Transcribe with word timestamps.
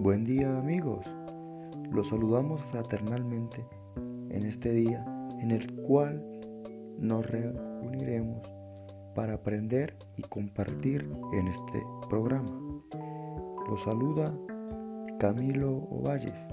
Buen 0.00 0.24
día 0.24 0.56
amigos, 0.56 1.04
los 1.90 2.10
saludamos 2.10 2.62
fraternalmente 2.62 3.66
en 4.30 4.46
este 4.46 4.70
día 4.70 5.04
en 5.40 5.50
el 5.50 5.74
cual 5.82 6.24
nos 7.00 7.26
reuniremos 7.26 8.48
para 9.16 9.34
aprender 9.34 9.96
y 10.16 10.22
compartir 10.22 11.10
en 11.32 11.48
este 11.48 11.82
programa. 12.08 12.60
Los 13.68 13.82
saluda 13.82 14.32
Camilo 15.18 15.72
Ovalles. 15.90 16.46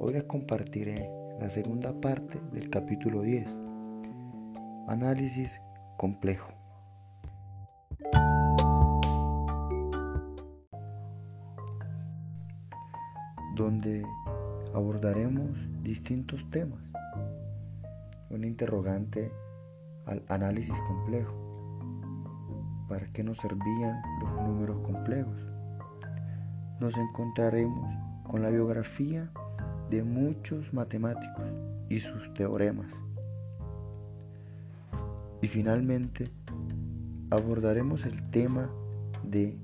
Hoy 0.00 0.14
les 0.14 0.24
compartiré 0.24 1.08
la 1.38 1.48
segunda 1.48 1.92
parte 2.00 2.40
del 2.52 2.68
capítulo 2.68 3.22
10, 3.22 3.46
análisis 4.88 5.60
complejo. 5.96 6.55
Donde 13.56 14.06
abordaremos 14.74 15.50
distintos 15.82 16.48
temas. 16.50 16.92
Un 18.28 18.44
interrogante 18.44 19.32
al 20.04 20.22
análisis 20.28 20.74
complejo. 20.86 21.34
¿Para 22.86 23.06
qué 23.12 23.24
nos 23.24 23.38
servían 23.38 24.00
los 24.20 24.30
números 24.46 24.78
complejos? 24.82 25.40
Nos 26.78 26.96
encontraremos 26.98 27.94
con 28.24 28.42
la 28.42 28.50
biografía 28.50 29.30
de 29.90 30.04
muchos 30.04 30.74
matemáticos 30.74 31.46
y 31.88 31.98
sus 31.98 32.32
teoremas. 32.34 32.92
Y 35.40 35.48
finalmente 35.48 36.28
abordaremos 37.30 38.04
el 38.04 38.30
tema 38.30 38.68
de 39.24 39.56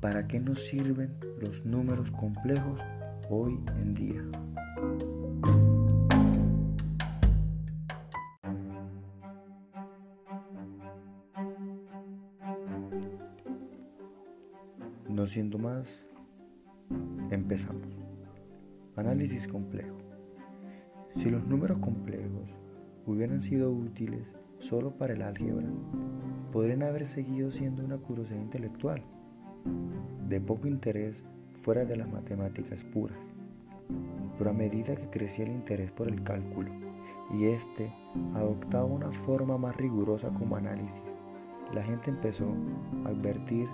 ¿para 0.00 0.28
qué 0.28 0.38
nos 0.38 0.64
sirven 0.64 1.16
los 1.40 1.66
números 1.66 2.10
complejos 2.12 2.80
hoy 3.34 3.58
en 3.80 3.94
día. 3.94 4.22
No 15.08 15.26
siendo 15.26 15.58
más, 15.58 16.06
empezamos. 17.30 17.86
Análisis 18.96 19.48
complejo. 19.48 19.96
Si 21.16 21.30
los 21.30 21.46
números 21.46 21.78
complejos 21.78 22.50
hubieran 23.06 23.40
sido 23.40 23.72
útiles 23.72 24.26
solo 24.58 24.90
para 24.98 25.14
el 25.14 25.22
álgebra, 25.22 25.68
podrían 26.52 26.82
haber 26.82 27.06
seguido 27.06 27.50
siendo 27.50 27.82
una 27.82 27.96
curiosidad 27.96 28.40
intelectual, 28.40 29.02
de 30.28 30.40
poco 30.40 30.68
interés 30.68 31.24
fuera 31.62 31.84
de 31.84 31.96
las 31.96 32.10
matemáticas 32.10 32.84
puras. 32.84 33.16
Pero 34.36 34.50
a 34.50 34.52
medida 34.52 34.96
que 34.96 35.08
crecía 35.10 35.44
el 35.44 35.52
interés 35.52 35.90
por 35.92 36.08
el 36.08 36.22
cálculo 36.22 36.70
y 37.32 37.46
éste 37.46 37.92
adoptaba 38.34 38.84
una 38.84 39.10
forma 39.12 39.56
más 39.56 39.76
rigurosa 39.76 40.28
como 40.30 40.56
análisis, 40.56 41.02
la 41.72 41.82
gente 41.82 42.10
empezó 42.10 42.46
a 43.04 43.08
advertir 43.08 43.68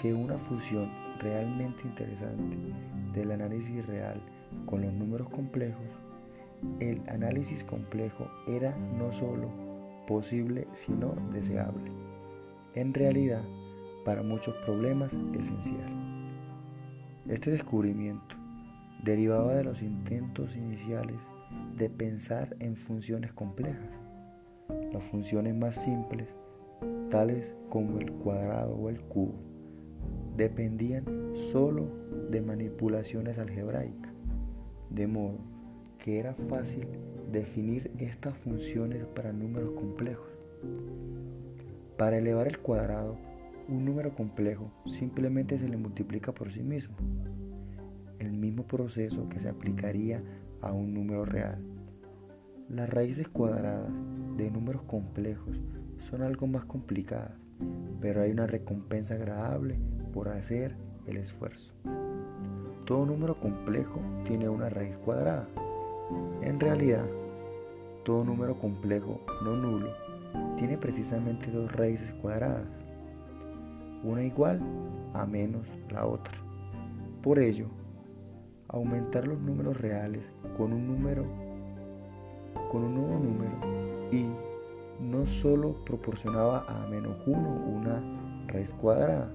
que 0.00 0.12
una 0.12 0.36
fusión 0.38 0.90
realmente 1.20 1.82
interesante 1.84 2.56
del 3.12 3.30
análisis 3.30 3.86
real 3.86 4.20
con 4.66 4.82
los 4.82 4.92
números 4.92 5.28
complejos, 5.30 5.86
el 6.80 7.02
análisis 7.08 7.62
complejo 7.64 8.28
era 8.46 8.76
no 8.98 9.12
solo 9.12 9.48
posible, 10.06 10.66
sino 10.72 11.14
deseable. 11.32 11.90
En 12.74 12.94
realidad, 12.94 13.42
para 14.04 14.22
muchos 14.22 14.54
problemas 14.64 15.16
esencial. 15.38 16.05
Este 17.28 17.50
descubrimiento 17.50 18.36
derivaba 19.02 19.54
de 19.56 19.64
los 19.64 19.82
intentos 19.82 20.54
iniciales 20.54 21.16
de 21.76 21.90
pensar 21.90 22.54
en 22.60 22.76
funciones 22.76 23.32
complejas. 23.32 23.90
Las 24.92 25.02
funciones 25.02 25.56
más 25.56 25.74
simples, 25.74 26.28
tales 27.10 27.52
como 27.68 27.98
el 27.98 28.12
cuadrado 28.12 28.76
o 28.76 28.88
el 28.88 29.00
cubo, 29.00 29.34
dependían 30.36 31.04
solo 31.34 31.88
de 32.30 32.40
manipulaciones 32.42 33.38
algebraicas, 33.38 34.12
de 34.90 35.08
modo 35.08 35.38
que 35.98 36.20
era 36.20 36.34
fácil 36.48 36.86
definir 37.32 37.90
estas 37.98 38.38
funciones 38.38 39.04
para 39.04 39.32
números 39.32 39.72
complejos. 39.72 40.30
Para 41.96 42.18
elevar 42.18 42.46
el 42.46 42.58
cuadrado 42.58 43.16
un 43.68 43.84
número 43.84 44.14
complejo 44.14 44.70
simplemente 44.86 45.58
se 45.58 45.68
le 45.68 45.76
multiplica 45.76 46.32
por 46.32 46.52
sí 46.52 46.62
mismo, 46.62 46.96
el 48.18 48.32
mismo 48.32 48.66
proceso 48.66 49.28
que 49.28 49.40
se 49.40 49.48
aplicaría 49.48 50.22
a 50.60 50.72
un 50.72 50.94
número 50.94 51.24
real. 51.24 51.58
Las 52.68 52.88
raíces 52.90 53.28
cuadradas 53.28 53.90
de 54.36 54.50
números 54.50 54.82
complejos 54.82 55.60
son 55.98 56.22
algo 56.22 56.46
más 56.46 56.64
complicadas, 56.64 57.32
pero 58.00 58.22
hay 58.22 58.30
una 58.30 58.46
recompensa 58.46 59.14
agradable 59.14 59.78
por 60.12 60.28
hacer 60.28 60.76
el 61.06 61.16
esfuerzo. 61.16 61.72
Todo 62.84 63.06
número 63.06 63.34
complejo 63.34 64.00
tiene 64.24 64.48
una 64.48 64.68
raíz 64.68 64.96
cuadrada. 64.98 65.48
En 66.42 66.60
realidad, 66.60 67.06
todo 68.04 68.24
número 68.24 68.58
complejo 68.58 69.20
no 69.42 69.56
nulo 69.56 69.90
tiene 70.56 70.78
precisamente 70.78 71.50
dos 71.50 71.70
raíces 71.72 72.12
cuadradas 72.22 72.64
una 74.06 74.22
igual 74.22 74.60
a 75.14 75.26
menos 75.26 75.72
la 75.90 76.06
otra. 76.06 76.34
Por 77.22 77.38
ello, 77.38 77.66
aumentar 78.68 79.26
los 79.26 79.44
números 79.46 79.80
reales 79.80 80.30
con 80.56 80.72
un 80.72 80.86
número 80.86 81.24
con 82.70 82.82
un 82.82 82.94
nuevo 82.94 83.18
número 83.18 84.10
y 84.10 84.26
no 85.02 85.26
solo 85.26 85.74
proporcionaba 85.84 86.64
a 86.68 86.86
menos 86.88 87.16
1 87.26 87.38
una 87.38 88.02
raíz 88.48 88.72
cuadrada, 88.72 89.30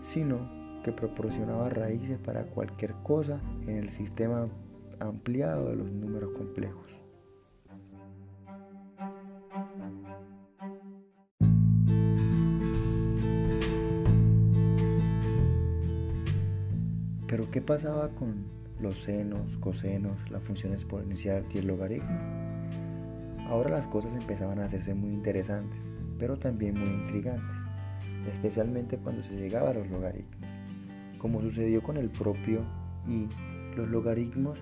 sino 0.00 0.38
que 0.82 0.92
proporcionaba 0.92 1.68
raíces 1.68 2.18
para 2.18 2.44
cualquier 2.44 2.94
cosa 3.02 3.36
en 3.66 3.76
el 3.76 3.90
sistema 3.90 4.44
ampliado 5.00 5.70
de 5.70 5.76
los 5.76 5.90
números 5.90 6.30
complejos. 6.32 7.05
Pero 17.36 17.50
¿qué 17.50 17.60
pasaba 17.60 18.08
con 18.08 18.46
los 18.80 18.96
senos, 18.96 19.58
cosenos, 19.58 20.30
la 20.30 20.40
función 20.40 20.72
exponencial 20.72 21.44
y 21.52 21.58
el 21.58 21.66
logaritmo? 21.66 22.18
Ahora 23.50 23.68
las 23.68 23.86
cosas 23.88 24.14
empezaban 24.14 24.58
a 24.58 24.64
hacerse 24.64 24.94
muy 24.94 25.10
interesantes, 25.12 25.78
pero 26.18 26.38
también 26.38 26.78
muy 26.78 26.88
intrigantes, 26.88 27.54
especialmente 28.32 28.96
cuando 28.96 29.22
se 29.22 29.36
llegaba 29.36 29.68
a 29.68 29.74
los 29.74 29.86
logaritmos. 29.90 30.48
Como 31.18 31.42
sucedió 31.42 31.82
con 31.82 31.98
el 31.98 32.08
propio 32.08 32.62
y 33.06 33.26
los 33.76 33.86
logaritmos 33.90 34.58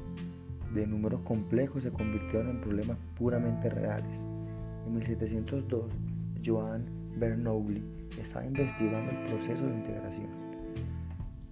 de 0.75 0.85
números 0.89 1.21
complejos 1.21 1.85
se 1.85 1.93
convirtieron 1.93 2.49
en 2.49 2.61
problemas 2.61 2.99
puramente 3.17 3.71
reales. 3.71 4.19
En 4.85 4.95
1702, 4.95 5.93
Johann 6.45 6.87
Bernoulli 7.19 7.85
estaba 8.21 8.45
investigando 8.45 9.13
el 9.13 9.27
proceso 9.27 9.65
de 9.65 9.77
integración 9.77 10.44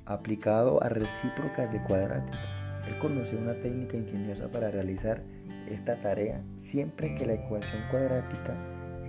aplicado 0.07 0.83
a 0.83 0.89
recíprocas 0.89 1.73
de 1.73 1.83
cuadráticas. 1.85 2.41
Él 2.89 2.99
conoció 2.99 3.39
una 3.39 3.55
técnica 3.55 3.97
ingeniosa 3.97 4.49
para 4.49 4.71
realizar 4.71 5.23
esta 5.71 5.97
tarea 5.97 6.43
siempre 6.57 7.15
que 7.15 7.27
la 7.27 7.35
ecuación 7.35 7.83
cuadrática 7.91 8.55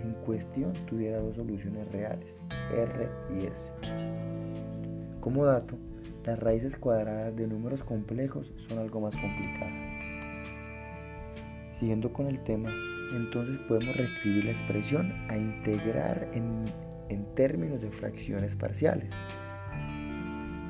en 0.02 0.12
cuestión 0.24 0.72
tuviera 0.86 1.18
dos 1.18 1.36
soluciones 1.36 1.90
reales, 1.90 2.36
R 2.72 3.08
y 3.38 3.46
S. 3.46 3.72
Como 5.20 5.44
dato, 5.44 5.76
las 6.24 6.38
raíces 6.38 6.76
cuadradas 6.76 7.34
de 7.36 7.46
números 7.46 7.82
complejos 7.82 8.52
son 8.56 8.78
algo 8.78 9.00
más 9.00 9.16
complicadas. 9.16 9.72
Siguiendo 11.78 12.12
con 12.12 12.26
el 12.26 12.42
tema, 12.44 12.70
entonces 13.16 13.58
podemos 13.66 13.96
reescribir 13.96 14.44
la 14.44 14.50
expresión 14.52 15.12
a 15.28 15.36
integrar 15.36 16.28
en, 16.32 16.64
en 17.08 17.24
términos 17.34 17.80
de 17.80 17.90
fracciones 17.90 18.54
parciales 18.54 19.10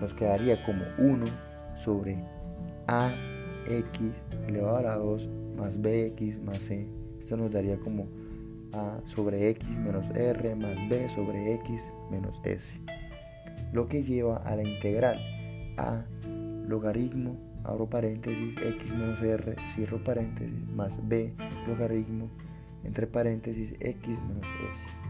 nos 0.04 0.12
quedaría 0.12 0.62
como 0.66 0.84
1 0.98 1.24
sobre 1.76 2.18
ax 2.86 3.98
elevado 4.46 4.76
a 4.76 4.82
la 4.82 4.96
2 4.96 5.28
más 5.56 5.80
bx 5.80 6.42
más 6.42 6.58
c. 6.58 6.86
Esto 7.18 7.38
nos 7.38 7.50
daría 7.50 7.78
como 7.78 8.06
a 8.74 9.00
sobre 9.06 9.48
x 9.48 9.78
menos 9.78 10.10
r 10.10 10.54
más 10.56 10.76
b 10.90 11.08
sobre 11.08 11.54
x 11.54 11.90
menos 12.10 12.38
s. 12.44 12.78
Lo 13.72 13.88
que 13.88 14.02
lleva 14.02 14.36
a 14.44 14.54
la 14.56 14.62
integral 14.62 15.18
a 15.78 16.04
logaritmo, 16.68 17.38
abro 17.64 17.88
paréntesis, 17.88 18.54
x 18.58 18.94
menos 18.94 19.22
r, 19.22 19.56
cierro 19.74 20.04
paréntesis, 20.04 20.70
más 20.74 20.98
b 21.08 21.32
logaritmo, 21.66 22.28
entre 22.84 23.06
paréntesis, 23.06 23.74
x 23.80 24.20
menos 24.20 24.46
s. 24.70 25.03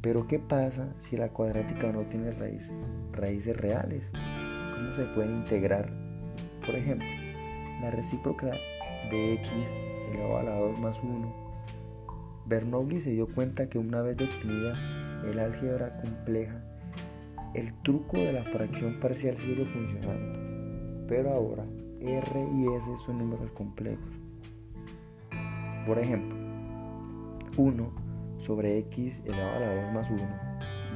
Pero 0.00 0.26
¿qué 0.26 0.38
pasa 0.38 0.94
si 0.98 1.16
la 1.16 1.28
cuadrática 1.28 1.92
no 1.92 2.02
tiene 2.02 2.30
raíces, 2.32 3.56
reales? 3.56 4.02
¿Cómo 4.12 4.76
cómo 4.76 4.94
se 4.94 5.04
pueden 5.14 5.36
integrar, 5.36 5.90
por 6.64 6.74
ejemplo, 6.74 7.06
la 7.82 7.90
recíproca 7.90 8.50
de 9.10 9.34
x 9.34 9.52
elevado 10.10 10.38
a 10.38 10.42
la 10.42 10.56
2 10.56 10.80
más 10.80 11.02
1. 11.02 11.50
Bernoulli 12.46 13.00
se 13.00 13.10
dio 13.10 13.26
cuenta 13.26 13.68
que 13.68 13.78
una 13.78 14.00
vez 14.00 14.16
definida 14.16 14.74
el 15.24 15.38
álgebra 15.38 16.00
compleja, 16.00 16.62
el 17.54 17.74
truco 17.82 18.16
de 18.16 18.32
la 18.32 18.44
fracción 18.44 18.98
parcial 19.00 19.36
sigue 19.36 19.66
funcionando, 19.66 21.06
pero 21.08 21.32
ahora 21.34 21.64
R 22.00 22.48
y 22.54 22.74
S 22.74 22.96
son 23.04 23.18
números 23.18 23.50
complejos. 23.52 24.08
Por 25.86 25.98
ejemplo, 25.98 26.36
1 27.56 28.09
sobre 28.40 28.78
x 28.78 29.20
elevado 29.24 29.56
a 29.56 29.60
la 29.60 29.84
2 29.84 29.92
más 29.92 30.10
1 30.10 30.22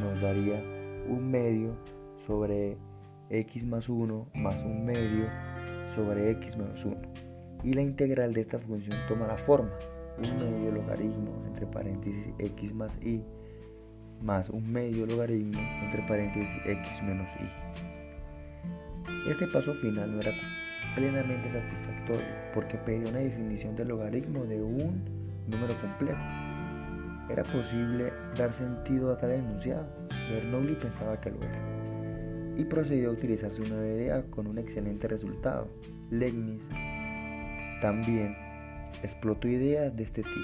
nos 0.00 0.20
daría 0.20 0.62
un 1.08 1.30
medio 1.30 1.76
sobre 2.26 2.76
x 3.30 3.64
más 3.64 3.88
1 3.88 4.26
más 4.34 4.62
un 4.62 4.84
medio 4.84 5.26
sobre 5.86 6.30
x 6.32 6.56
menos 6.56 6.84
1. 6.84 6.96
Y 7.62 7.72
la 7.72 7.82
integral 7.82 8.34
de 8.34 8.40
esta 8.40 8.58
función 8.58 8.96
toma 9.08 9.26
la 9.26 9.36
forma 9.36 9.70
un 10.18 10.38
medio 10.38 10.70
logaritmo 10.70 11.42
entre 11.46 11.66
paréntesis 11.66 12.30
x 12.38 12.72
más 12.72 12.98
y 13.02 13.22
más 14.22 14.48
un 14.48 14.70
medio 14.70 15.06
logaritmo 15.06 15.60
entre 15.82 16.02
paréntesis 16.02 16.58
x 16.64 17.02
menos 17.02 17.28
y. 17.40 19.30
Este 19.30 19.46
paso 19.48 19.74
final 19.74 20.12
no 20.12 20.20
era 20.20 20.32
plenamente 20.94 21.50
satisfactorio 21.50 22.26
porque 22.52 22.76
pedía 22.78 23.10
una 23.10 23.18
definición 23.18 23.74
del 23.74 23.88
logaritmo 23.88 24.44
de 24.44 24.62
un 24.62 25.02
número 25.48 25.74
complejo. 25.80 26.20
¿Era 27.28 27.42
posible 27.42 28.12
dar 28.36 28.52
sentido 28.52 29.10
a 29.10 29.16
tal 29.16 29.30
enunciado? 29.30 29.86
Bernoulli 30.30 30.74
pensaba 30.74 31.18
que 31.20 31.30
lo 31.30 31.42
era. 31.42 31.58
Y 32.56 32.64
procedió 32.64 33.10
a 33.10 33.12
utilizar 33.12 33.50
su 33.50 33.62
nueva 33.64 33.86
idea 33.86 34.22
con 34.30 34.46
un 34.46 34.58
excelente 34.58 35.08
resultado. 35.08 35.68
Leibniz 36.10 36.68
también 37.80 38.36
explotó 39.02 39.48
ideas 39.48 39.94
de 39.96 40.02
este 40.02 40.22
tipo. 40.22 40.36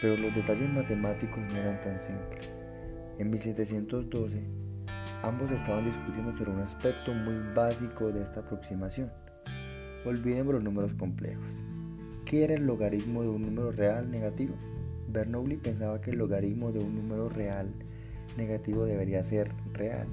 Pero 0.00 0.16
los 0.16 0.34
detalles 0.34 0.70
matemáticos 0.70 1.44
no 1.44 1.56
eran 1.56 1.80
tan 1.80 2.00
simples. 2.00 2.50
En 3.18 3.30
1712, 3.30 4.42
ambos 5.22 5.50
estaban 5.50 5.84
discutiendo 5.84 6.32
sobre 6.32 6.52
un 6.52 6.60
aspecto 6.60 7.12
muy 7.12 7.36
básico 7.54 8.12
de 8.12 8.22
esta 8.22 8.40
aproximación. 8.40 9.12
Olvidemos 10.04 10.54
los 10.54 10.64
números 10.64 10.92
complejos. 10.94 11.46
¿Qué 12.24 12.44
era 12.44 12.54
el 12.54 12.66
logaritmo 12.66 13.22
de 13.22 13.28
un 13.28 13.42
número 13.42 13.72
real 13.72 14.10
negativo? 14.10 14.54
Bernoulli 15.08 15.56
pensaba 15.56 16.00
que 16.00 16.10
el 16.10 16.18
logaritmo 16.18 16.72
de 16.72 16.80
un 16.80 16.94
número 16.96 17.28
real 17.28 17.72
negativo 18.36 18.84
debería 18.84 19.24
ser 19.24 19.52
real. 19.72 20.06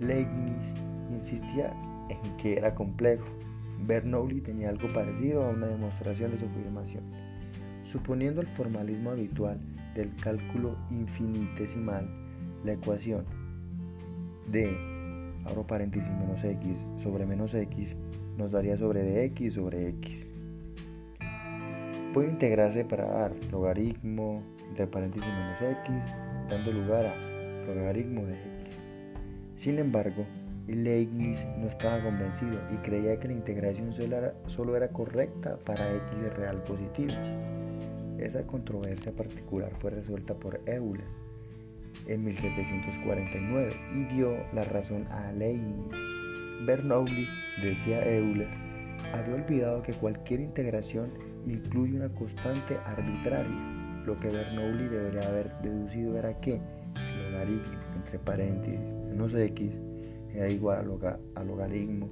Leibniz 0.00 0.72
insistía 1.10 1.72
en 2.08 2.36
que 2.36 2.56
era 2.56 2.74
complejo. 2.74 3.26
Bernoulli 3.86 4.40
tenía 4.40 4.70
algo 4.70 4.88
parecido 4.88 5.44
a 5.44 5.50
una 5.50 5.66
demostración 5.66 6.30
de 6.30 6.38
su 6.38 6.46
afirmación. 6.46 7.04
Suponiendo 7.84 8.40
el 8.40 8.46
formalismo 8.46 9.10
habitual 9.10 9.60
del 9.94 10.14
cálculo 10.16 10.76
infinitesimal, 10.90 12.08
la 12.64 12.72
ecuación 12.72 13.24
de, 14.50 14.76
paréntesis, 15.66 16.10
menos 16.10 16.44
x 16.44 16.86
sobre 16.96 17.26
menos 17.26 17.54
x 17.54 17.96
nos 18.36 18.50
daría 18.50 18.76
sobre 18.76 19.02
dx 19.02 19.54
sobre 19.54 19.88
x. 19.88 20.30
Puede 22.12 22.28
integrarse 22.28 22.84
para 22.84 23.06
dar 23.06 23.32
logaritmo 23.52 24.42
entre 24.68 24.86
paréntesis 24.86 25.28
menos 25.28 25.60
x, 25.60 25.94
dando 26.48 26.72
lugar 26.72 27.06
a 27.06 27.64
logaritmo 27.66 28.24
de 28.24 28.32
x. 28.32 28.78
Sin 29.56 29.78
embargo, 29.78 30.24
Leibniz 30.66 31.46
no 31.58 31.66
estaba 31.66 32.02
convencido 32.02 32.60
y 32.72 32.76
creía 32.78 33.18
que 33.18 33.28
la 33.28 33.34
integración 33.34 33.92
solo 33.92 34.76
era, 34.76 34.88
correcta 34.88 35.58
para 35.64 35.94
x 35.94 36.34
real 36.36 36.62
positivo. 36.62 37.14
Esa 38.18 38.46
controversia 38.46 39.12
particular 39.12 39.72
fue 39.78 39.90
resuelta 39.90 40.34
por 40.34 40.60
Euler 40.66 41.04
en 42.06 42.24
1749 42.24 43.70
y 43.94 44.14
dio 44.14 44.36
la 44.52 44.62
razón 44.62 45.06
a 45.10 45.32
Leibniz. 45.32 45.92
Bernoulli, 46.66 47.28
decía 47.62 48.04
Euler, 48.04 48.48
había 49.12 49.34
olvidado 49.34 49.82
que 49.82 49.94
cualquier 49.94 50.40
integración 50.40 51.10
incluye 51.46 51.96
una 51.96 52.08
constante 52.08 52.76
arbitraria. 52.84 54.02
Lo 54.04 54.18
que 54.18 54.28
Bernoulli 54.28 54.88
debería 54.88 55.28
haber 55.28 55.52
deducido 55.62 56.18
era 56.18 56.38
que 56.40 56.60
logaritmo 57.30 57.78
entre 57.96 58.18
paréntesis 58.18 58.80
menos 59.08 59.34
x 59.34 59.72
era 60.34 60.48
igual 60.48 60.78
al 61.34 61.46
logaritmo 61.46 62.08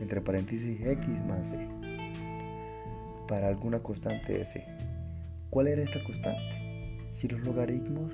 entre 0.00 0.20
paréntesis 0.20 0.80
x 0.80 1.08
más 1.26 1.50
c 1.50 1.68
para 3.28 3.48
alguna 3.48 3.78
constante 3.78 4.38
de 4.38 4.44
c. 4.44 4.64
¿Cuál 5.50 5.68
era 5.68 5.82
esta 5.82 6.02
constante? 6.04 7.08
Si 7.12 7.28
los 7.28 7.40
logaritmos 7.40 8.12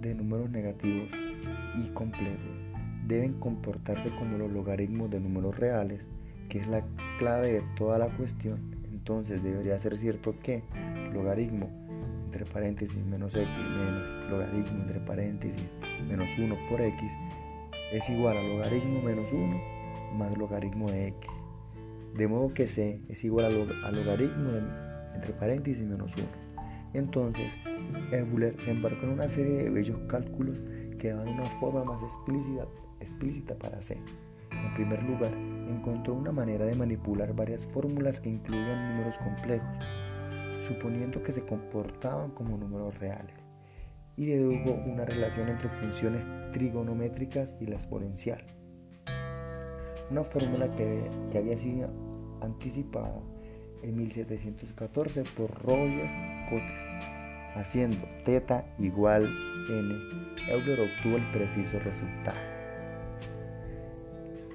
de 0.00 0.14
números 0.14 0.50
negativos 0.50 1.10
y 1.76 1.88
complejos 1.92 2.38
deben 3.06 3.34
comportarse 3.34 4.10
como 4.10 4.36
los 4.36 4.50
logaritmos 4.50 5.10
de 5.10 5.20
números 5.20 5.56
reales, 5.56 6.06
que 6.48 6.58
es 6.58 6.66
la 6.66 6.82
clave 7.18 7.52
de 7.52 7.62
toda 7.76 7.98
la 7.98 8.08
cuestión, 8.16 8.58
entonces 9.08 9.42
debería 9.42 9.78
ser 9.78 9.96
cierto 9.96 10.34
que 10.42 10.62
logaritmo 11.14 11.70
entre 12.26 12.44
paréntesis 12.44 13.02
menos 13.06 13.34
x 13.34 13.48
menos 13.48 14.30
logaritmo 14.30 14.82
entre 14.82 15.00
paréntesis 15.00 15.66
menos 16.06 16.28
1 16.36 16.54
por 16.68 16.78
x 16.78 17.12
es 17.90 18.06
igual 18.10 18.36
a 18.36 18.42
logaritmo 18.42 19.00
menos 19.00 19.32
1 19.32 19.78
más 20.18 20.36
logaritmo 20.36 20.90
de 20.90 21.08
x. 21.08 21.30
De 22.18 22.28
modo 22.28 22.52
que 22.52 22.66
c 22.66 23.00
es 23.08 23.24
igual 23.24 23.46
a, 23.46 23.90
logaritmo 23.90 24.50
entre 25.14 25.32
paréntesis 25.32 25.86
menos 25.86 26.14
1. 26.14 26.26
Entonces, 26.92 27.54
Euler 28.12 28.60
se 28.60 28.72
embarcó 28.72 29.06
en 29.06 29.12
una 29.12 29.28
serie 29.28 29.64
de 29.64 29.70
bellos 29.70 29.98
cálculos 30.08 30.60
que 30.98 31.10
daban 31.10 31.28
una 31.28 31.46
forma 31.60 31.82
más 31.84 32.02
explícita, 32.02 32.66
explícita 33.00 33.54
para 33.54 33.80
c. 33.80 33.96
En 34.50 34.72
primer 34.72 35.02
lugar, 35.02 35.32
encontró 35.68 36.14
una 36.14 36.32
manera 36.32 36.64
de 36.64 36.74
manipular 36.74 37.34
varias 37.34 37.66
fórmulas 37.66 38.20
que 38.20 38.30
incluían 38.30 38.90
números 38.90 39.18
complejos, 39.18 39.84
suponiendo 40.60 41.22
que 41.22 41.32
se 41.32 41.44
comportaban 41.44 42.30
como 42.30 42.56
números 42.56 42.98
reales 42.98 43.48
y 44.18 44.26
dedujo 44.26 44.72
una 44.84 45.04
relación 45.04 45.48
entre 45.48 45.68
funciones 45.68 46.24
trigonométricas 46.52 47.56
y 47.60 47.66
la 47.66 47.76
exponencial. 47.76 48.44
Una 50.10 50.24
fórmula 50.24 50.68
que, 50.74 51.08
había 51.38 51.56
sido 51.56 51.88
anticipada 52.40 53.20
en 53.82 53.96
1714 53.96 55.22
por 55.36 55.50
Roger 55.62 56.08
Cotes, 56.48 56.72
haciendo 57.54 57.98
θ 58.24 58.64
igual 58.80 59.24
n, 59.70 59.94
Euler 60.50 60.80
obtuvo 60.80 61.16
el 61.16 61.30
preciso 61.30 61.78
resultado, 61.78 62.57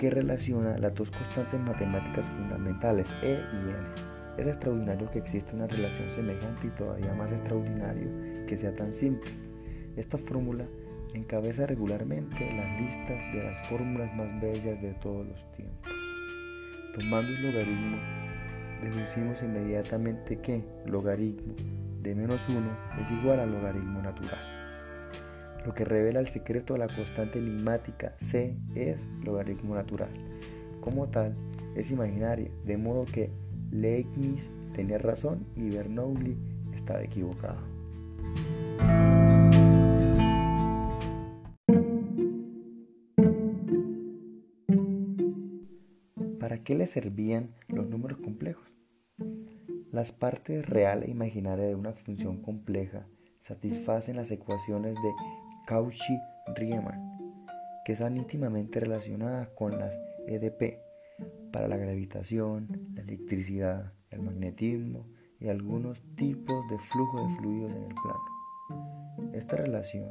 que 0.03 0.09
relaciona 0.09 0.77
las 0.79 0.93
dos 0.95 1.09
constantes 1.11 1.57
matemáticas 1.61 2.27
fundamentales 2.27 3.09
E 3.21 3.39
y 3.53 3.69
n. 3.69 3.73
Es 4.37 4.47
extraordinario 4.47 5.09
que 5.09 5.19
exista 5.19 5.55
una 5.55 5.65
relación 5.65 6.09
semejante 6.09 6.67
y 6.67 6.71
todavía 6.71 7.13
más 7.13 7.31
extraordinario 7.31 8.09
que 8.45 8.57
sea 8.57 8.75
tan 8.75 8.91
simple. 8.91 9.31
Esta 9.95 10.17
fórmula 10.17 10.65
encabeza 11.13 11.67
regularmente 11.67 12.53
las 12.53 12.81
listas 12.81 13.33
de 13.33 13.43
las 13.45 13.65
fórmulas 13.69 14.13
más 14.13 14.41
bellas 14.41 14.81
de 14.81 14.93
todos 15.01 15.25
los 15.25 15.51
tiempos. 15.53 15.93
Tomando 16.93 17.31
un 17.31 17.43
logaritmo, 17.43 17.97
deducimos 18.81 19.41
inmediatamente 19.41 20.37
que 20.39 20.65
logaritmo 20.85 21.53
de 22.01 22.13
menos 22.13 22.41
1 22.49 22.59
es 23.01 23.09
igual 23.09 23.39
al 23.39 23.53
logaritmo 23.53 24.01
natural. 24.01 24.52
Lo 25.65 25.73
que 25.73 25.85
revela 25.85 26.19
el 26.19 26.29
secreto 26.29 26.73
de 26.73 26.79
la 26.79 26.87
constante 26.87 27.39
enigmática 27.39 28.15
c 28.19 28.57
es 28.75 29.05
logaritmo 29.23 29.75
natural. 29.75 30.09
Como 30.81 31.07
tal, 31.07 31.33
es 31.75 31.91
imaginaria, 31.91 32.51
de 32.65 32.77
modo 32.77 33.03
que 33.05 33.29
Leibniz 33.71 34.49
tenía 34.75 34.97
razón 34.97 35.45
y 35.55 35.69
Bernoulli 35.69 36.37
estaba 36.73 37.01
equivocado. 37.01 37.73
qué 46.63 46.75
le 46.75 46.87
servían 46.87 47.53
los 47.67 47.87
números 47.87 48.17
complejos? 48.17 48.63
Las 49.91 50.11
partes 50.11 50.65
real 50.65 51.03
e 51.03 51.11
imaginaria 51.11 51.65
de 51.65 51.75
una 51.75 51.91
función 51.91 52.41
compleja 52.41 53.05
satisfacen 53.41 54.15
las 54.15 54.31
ecuaciones 54.31 54.95
de 54.95 55.11
Cauchy-Riemann, 55.65 57.45
que 57.85 57.93
están 57.93 58.17
íntimamente 58.17 58.79
relacionadas 58.79 59.49
con 59.49 59.77
las 59.77 59.93
EDP 60.27 60.79
para 61.51 61.67
la 61.67 61.77
gravitación, 61.77 62.91
la 62.95 63.01
electricidad, 63.01 63.93
el 64.09 64.21
magnetismo 64.21 65.07
y 65.39 65.49
algunos 65.49 66.01
tipos 66.15 66.67
de 66.69 66.77
flujo 66.79 67.27
de 67.27 67.35
fluidos 67.35 67.71
en 67.71 67.83
el 67.83 67.95
plano. 67.95 69.33
Esta 69.33 69.57
relación 69.57 70.09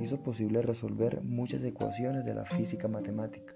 hizo 0.00 0.22
posible 0.22 0.62
resolver 0.62 1.22
muchas 1.22 1.62
ecuaciones 1.62 2.24
de 2.24 2.34
la 2.34 2.44
física 2.44 2.88
matemática 2.88 3.54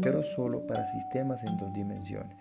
pero 0.00 0.22
solo 0.22 0.66
para 0.66 0.86
sistemas 0.86 1.42
en 1.44 1.56
dos 1.56 1.72
dimensiones. 1.72 2.36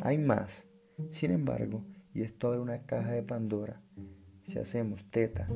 Hay 0.00 0.18
más, 0.18 0.66
sin 1.10 1.30
embargo, 1.30 1.84
y 2.14 2.22
esto 2.22 2.48
abre 2.48 2.60
una 2.60 2.82
caja 2.82 3.12
de 3.12 3.22
Pandora, 3.22 3.80
si 4.44 4.58
hacemos 4.58 5.08
teta 5.10 5.46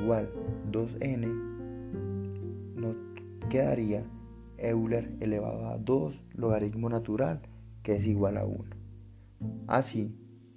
igual 0.00 0.30
2n, 0.70 1.26
nos 2.76 2.96
quedaría 3.50 4.04
Euler 4.58 5.10
elevado 5.20 5.68
a 5.68 5.78
2 5.78 6.20
logaritmo 6.34 6.88
natural, 6.88 7.40
que 7.82 7.96
es 7.96 8.06
igual 8.06 8.36
a 8.36 8.44
1. 8.44 8.64
Así, 9.66 10.14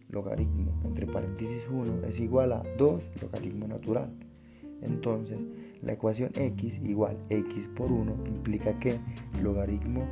logaritmo 0.09 0.71
entre 0.83 1.05
paréntesis 1.05 1.67
1 1.69 2.05
es 2.07 2.19
igual 2.19 2.53
a 2.53 2.63
2 2.77 3.03
logaritmo 3.21 3.67
natural. 3.67 4.11
Entonces, 4.81 5.37
la 5.81 5.93
ecuación 5.93 6.31
x 6.35 6.79
igual 6.83 7.17
x 7.29 7.67
por 7.75 7.91
1 7.91 8.25
implica 8.27 8.77
que 8.79 8.99
logaritmo 9.41 10.05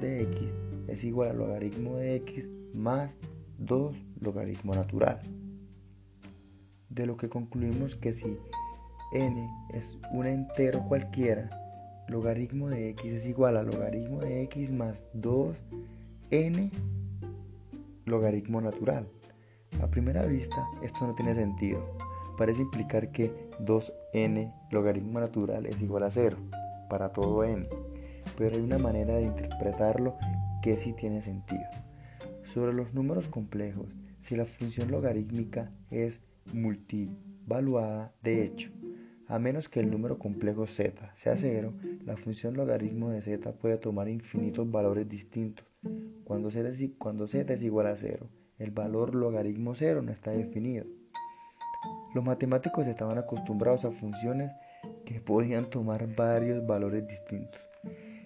de 0.00 0.22
x 0.22 0.48
es 0.88 1.04
igual 1.04 1.30
a 1.30 1.34
logaritmo 1.34 1.96
de 1.96 2.16
x 2.16 2.48
más 2.74 3.16
2 3.58 3.96
logaritmo 4.20 4.72
natural. 4.72 5.20
De 6.88 7.06
lo 7.06 7.16
que 7.16 7.28
concluimos 7.28 7.94
que 7.94 8.12
si 8.12 8.38
n 9.12 9.48
es 9.72 9.98
un 10.12 10.26
entero 10.26 10.82
cualquiera, 10.88 11.50
logaritmo 12.08 12.68
de 12.68 12.90
x 12.90 13.12
es 13.12 13.26
igual 13.26 13.56
a 13.56 13.62
logaritmo 13.62 14.20
de 14.20 14.42
x 14.42 14.72
más 14.72 15.06
2n 15.14 16.70
logaritmo 18.04 18.60
natural. 18.60 19.08
A 19.82 19.88
primera 19.88 20.24
vista 20.24 20.66
esto 20.82 21.06
no 21.06 21.14
tiene 21.14 21.34
sentido. 21.34 21.84
Parece 22.38 22.62
implicar 22.62 23.10
que 23.10 23.32
2n 23.60 24.52
logaritmo 24.70 25.20
natural 25.20 25.66
es 25.66 25.82
igual 25.82 26.04
a 26.04 26.10
0 26.10 26.36
para 26.88 27.12
todo 27.12 27.44
n, 27.44 27.66
pero 28.36 28.56
hay 28.56 28.62
una 28.62 28.78
manera 28.78 29.14
de 29.14 29.24
interpretarlo 29.24 30.16
que 30.62 30.76
sí 30.76 30.92
tiene 30.92 31.22
sentido. 31.22 31.64
Sobre 32.44 32.72
los 32.72 32.94
números 32.94 33.28
complejos, 33.28 33.88
si 34.20 34.36
la 34.36 34.44
función 34.44 34.90
logarítmica 34.90 35.70
es 35.90 36.20
multivaluada, 36.52 38.12
de 38.22 38.44
hecho, 38.44 38.70
a 39.28 39.38
menos 39.38 39.68
que 39.68 39.80
el 39.80 39.90
número 39.90 40.18
complejo 40.18 40.66
z 40.66 41.10
sea 41.14 41.36
0, 41.36 41.72
la 42.04 42.16
función 42.16 42.54
logaritmo 42.54 43.10
de 43.10 43.22
z 43.22 43.52
puede 43.52 43.76
tomar 43.78 44.08
infinitos 44.08 44.70
valores 44.70 45.08
distintos. 45.08 45.66
Cuando 46.24 46.50
z, 46.50 47.52
es, 47.52 47.62
igual 47.62 47.88
a 47.88 47.96
0, 47.96 48.28
el 48.58 48.70
valor 48.70 49.14
logaritmo 49.14 49.74
0 49.74 50.02
no 50.02 50.12
está 50.12 50.30
definido. 50.30 50.86
Los 52.14 52.24
matemáticos 52.24 52.86
estaban 52.86 53.18
acostumbrados 53.18 53.84
a 53.84 53.90
funciones 53.90 54.52
que 55.04 55.20
podían 55.20 55.70
tomar 55.70 56.14
varios 56.14 56.66
valores 56.66 57.06
distintos, 57.06 57.60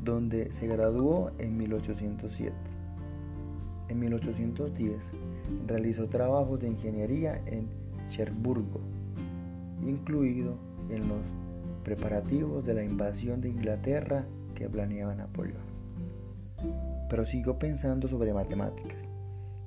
donde 0.02 0.52
se 0.52 0.66
graduó 0.66 1.30
en 1.38 1.56
1807. 1.56 2.54
En 3.88 3.98
1810 3.98 5.02
realizó 5.66 6.08
trabajos 6.08 6.60
de 6.60 6.68
ingeniería 6.68 7.40
en 7.46 7.68
Cherburgo, 8.08 8.80
incluido 9.86 10.56
en 10.90 11.08
los 11.08 11.20
preparativos 11.84 12.64
de 12.64 12.74
la 12.74 12.84
invasión 12.84 13.40
de 13.40 13.50
Inglaterra 13.50 14.24
que 14.54 14.68
planeaba 14.68 15.14
Napoleón. 15.14 15.62
Pero 17.08 17.24
siguió 17.26 17.58
pensando 17.58 18.08
sobre 18.08 18.32
matemáticas, 18.32 18.98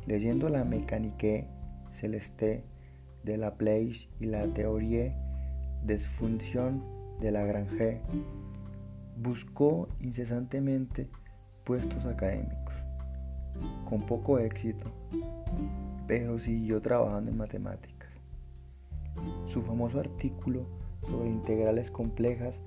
leyendo 0.05 0.49
la 0.49 0.63
Mécanique 0.63 1.47
Celeste 1.91 2.63
de 3.23 3.37
Laplace 3.37 4.07
y 4.19 4.25
la 4.25 4.45
Teorie 4.47 5.15
des 5.83 6.07
Fonctions 6.07 6.81
de 7.19 7.31
Lagrange, 7.31 8.01
buscó 9.17 9.89
incesantemente 9.99 11.07
puestos 11.63 12.05
académicos 12.05 12.73
con 13.89 14.01
poco 14.01 14.39
éxito, 14.39 14.87
pero 16.07 16.39
siguió 16.39 16.81
trabajando 16.81 17.31
en 17.31 17.37
matemáticas. 17.37 18.09
Su 19.47 19.61
famoso 19.61 19.99
artículo 19.99 20.65
sobre 21.01 21.29
integrales 21.29 21.91
complejas 21.91 22.59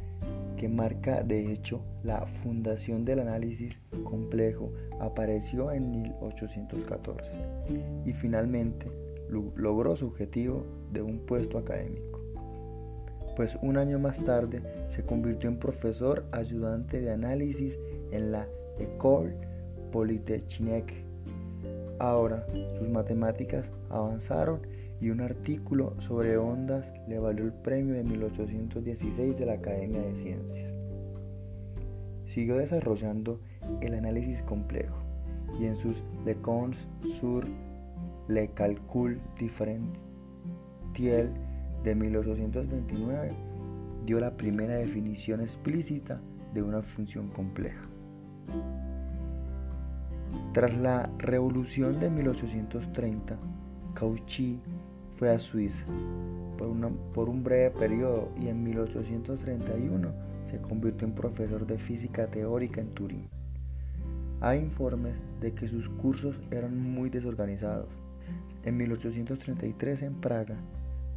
que 0.56 0.68
marca 0.68 1.23
de 1.23 1.52
hecho 1.52 1.80
la 2.02 2.26
fundación 2.26 3.04
del 3.04 3.20
análisis 3.20 3.80
complejo 4.04 4.73
apareció 5.00 5.73
en 5.73 5.90
1814 5.90 7.30
y 8.04 8.12
finalmente 8.12 8.90
logró 9.30 9.97
su 9.97 10.09
objetivo 10.09 10.66
de 10.92 11.02
un 11.02 11.20
puesto 11.20 11.56
académico. 11.56 12.20
Pues 13.37 13.59
un 13.62 13.78
año 13.78 13.99
más 13.99 14.23
tarde 14.23 14.62
se 14.88 15.02
convirtió 15.02 15.49
en 15.49 15.59
profesor 15.59 16.26
ayudante 16.32 17.00
de 17.00 17.11
análisis 17.11 17.78
en 18.11 18.32
la 18.32 18.47
École 18.78 19.35
Polytechnique. 19.92 21.10
Ahora 22.00 22.47
sus 22.78 22.88
matemáticas 22.88 23.66
avanzaron 23.90 24.62
y 25.02 25.11
un 25.11 25.21
artículo 25.21 26.00
sobre 26.00 26.38
ondas 26.38 26.90
le 27.07 27.19
valió 27.19 27.45
el 27.45 27.52
premio 27.52 27.95
de 27.95 28.04
1816 28.04 29.38
de 29.38 29.45
la 29.45 29.52
Academia 29.52 30.00
de 30.00 30.14
Ciencias. 30.14 30.73
Siguió 32.25 32.57
desarrollando 32.57 33.38
el 33.83 33.92
análisis 33.92 34.40
complejo 34.40 34.97
y 35.61 35.66
en 35.66 35.76
sus 35.76 36.02
Lecons 36.25 36.88
sur 37.21 37.45
le 38.28 38.49
calcul 38.49 39.21
differentiel 39.38 41.28
de 41.85 41.95
1829 41.95 43.33
dio 44.07 44.21
la 44.21 44.38
primera 44.38 44.76
definición 44.76 45.42
explícita 45.42 46.19
de 46.54 46.62
una 46.62 46.80
función 46.80 47.28
compleja. 47.28 47.87
Tras 50.52 50.76
la 50.76 51.10
revolución 51.18 52.00
de 52.00 52.10
1830, 52.10 53.37
Cauchy 53.94 54.60
fue 55.16 55.30
a 55.30 55.38
Suiza 55.38 55.84
por, 56.58 56.70
por, 57.12 57.28
un 57.28 57.42
breve 57.42 57.70
periodo 57.70 58.30
y 58.40 58.49
en 58.49 58.62
1831 58.62 60.08
se 60.44 60.58
convirtió 60.60 61.06
en 61.06 61.14
profesor 61.14 61.66
de 61.66 61.78
física 61.78 62.26
teórica 62.26 62.80
en 62.80 62.88
Turín. 62.88 63.28
Hay 64.40 64.60
informes 64.60 65.14
de 65.40 65.52
que 65.52 65.68
sus 65.68 65.88
cursos 65.88 66.40
eran 66.50 66.78
muy 66.78 67.10
desorganizados. 67.10 67.88
En 68.64 68.76
1833 68.76 70.02
en 70.02 70.14
Praga, 70.14 70.56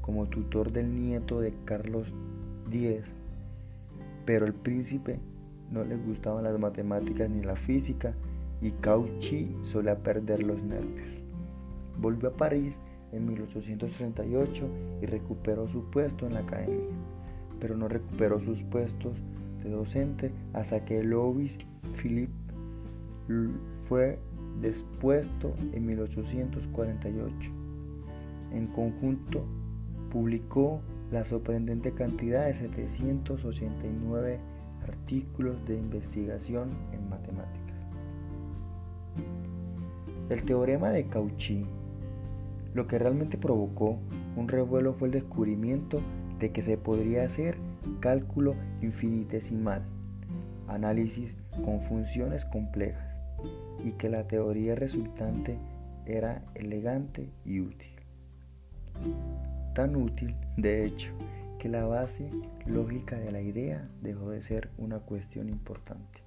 como 0.02 0.28
tutor 0.28 0.72
del 0.72 0.94
nieto 0.94 1.40
de 1.40 1.54
Carlos 1.66 2.14
X, 2.72 3.06
pero 4.26 4.46
el 4.46 4.54
príncipe 4.54 5.20
no 5.72 5.84
le 5.84 5.96
gustaban 5.96 6.44
las 6.44 6.60
matemáticas 6.60 7.30
ni 7.30 7.42
la 7.42 7.56
física 7.56 8.14
y 8.64 8.72
Cauchy 8.72 9.56
solía 9.62 10.02
perder 10.02 10.42
los 10.42 10.64
nervios. 10.64 11.08
Volvió 12.00 12.30
a 12.30 12.34
París 12.34 12.80
en 13.12 13.28
1838 13.28 14.68
y 15.02 15.06
recuperó 15.06 15.68
su 15.68 15.90
puesto 15.92 16.26
en 16.26 16.34
la 16.34 16.40
academia, 16.40 16.96
pero 17.60 17.76
no 17.76 17.90
recuperó 17.90 18.40
sus 18.40 18.64
puestos 18.64 19.18
de 19.62 19.70
docente 19.70 20.32
hasta 20.54 20.86
que 20.86 21.04
Louis 21.04 21.58
Philippe 21.96 22.34
fue 23.84 24.18
despuesto 24.62 25.54
en 25.74 25.86
1848. 25.86 27.52
En 28.54 28.68
conjunto, 28.68 29.46
publicó 30.10 30.80
la 31.12 31.26
sorprendente 31.26 31.92
cantidad 31.92 32.46
de 32.46 32.54
789 32.54 34.40
artículos 34.88 35.66
de 35.66 35.76
investigación 35.78 36.70
en 36.92 37.03
El 40.34 40.46
teorema 40.46 40.90
de 40.90 41.06
Cauchy 41.06 41.64
lo 42.74 42.88
que 42.88 42.98
realmente 42.98 43.38
provocó 43.38 44.00
un 44.36 44.48
revuelo 44.48 44.96
fue 44.96 45.10
el 45.10 45.14
descubrimiento 45.14 46.02
de 46.40 46.52
que 46.52 46.64
se 46.64 46.76
podría 46.76 47.24
hacer 47.24 47.56
cálculo 48.00 48.56
infinitesimal, 48.82 49.84
análisis 50.68 51.36
con 51.64 51.82
funciones 51.82 52.46
complejas, 52.46 53.16
y 53.86 53.92
que 53.92 54.10
la 54.10 54.28
teoría 54.28 54.74
resultante 54.74 55.56
era 56.08 56.44
elegante 56.56 57.30
y 57.46 57.60
útil. 57.60 57.94
Tan 59.76 59.96
útil, 59.96 60.34
de 60.58 60.84
hecho, 60.84 61.14
que 61.60 61.70
la 61.70 61.86
base 61.86 62.28
lógica 62.66 63.20
de 63.20 63.32
la 63.32 63.42
idea 63.42 63.84
dejó 64.02 64.32
de 64.32 64.42
ser 64.42 64.72
una 64.80 64.98
cuestión 64.98 65.48
importante. 65.48 66.24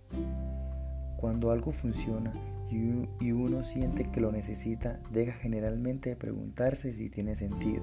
Cuando 1.16 1.50
algo 1.50 1.72
funciona 1.72 2.32
y 2.70 3.32
uno 3.32 3.62
siente 3.62 4.10
que 4.10 4.20
lo 4.20 4.32
necesita, 4.32 5.00
deja 5.10 5.32
generalmente 5.32 6.10
de 6.10 6.16
preguntarse 6.16 6.92
si 6.92 7.08
tiene 7.10 7.36
sentido. 7.36 7.82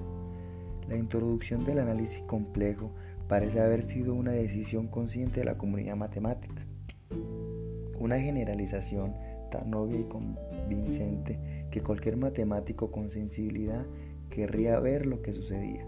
La 0.89 0.97
introducción 0.97 1.65
del 1.65 1.79
análisis 1.79 2.21
complejo 2.23 2.91
parece 3.27 3.61
haber 3.61 3.83
sido 3.83 4.13
una 4.13 4.31
decisión 4.31 4.87
consciente 4.87 5.39
de 5.39 5.45
la 5.45 5.57
comunidad 5.57 5.95
matemática. 5.95 6.65
Una 7.97 8.19
generalización 8.19 9.13
tan 9.49 9.73
obvia 9.73 9.99
y 9.99 10.03
convincente 10.03 11.39
que 11.71 11.81
cualquier 11.81 12.17
matemático 12.17 12.91
con 12.91 13.11
sensibilidad 13.11 13.85
querría 14.29 14.79
ver 14.79 15.05
lo 15.05 15.21
que 15.21 15.31
sucedía. 15.31 15.85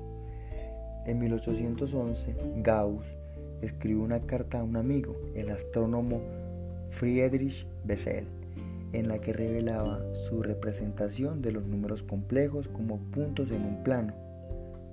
En 1.06 1.20
1811, 1.20 2.36
Gauss 2.64 3.06
escribió 3.62 4.04
una 4.04 4.22
carta 4.22 4.60
a 4.60 4.64
un 4.64 4.78
amigo, 4.78 5.16
el 5.36 5.50
astrónomo 5.50 6.22
Friedrich 6.90 7.68
Bessel, 7.84 8.26
en 8.94 9.08
la 9.08 9.20
que 9.20 9.34
revelaba 9.34 10.00
su 10.14 10.42
representación 10.42 11.42
de 11.42 11.52
los 11.52 11.66
números 11.66 12.04
complejos 12.04 12.68
como 12.68 12.98
puntos 13.12 13.52
en 13.52 13.64
un 13.66 13.84
plano. 13.84 14.14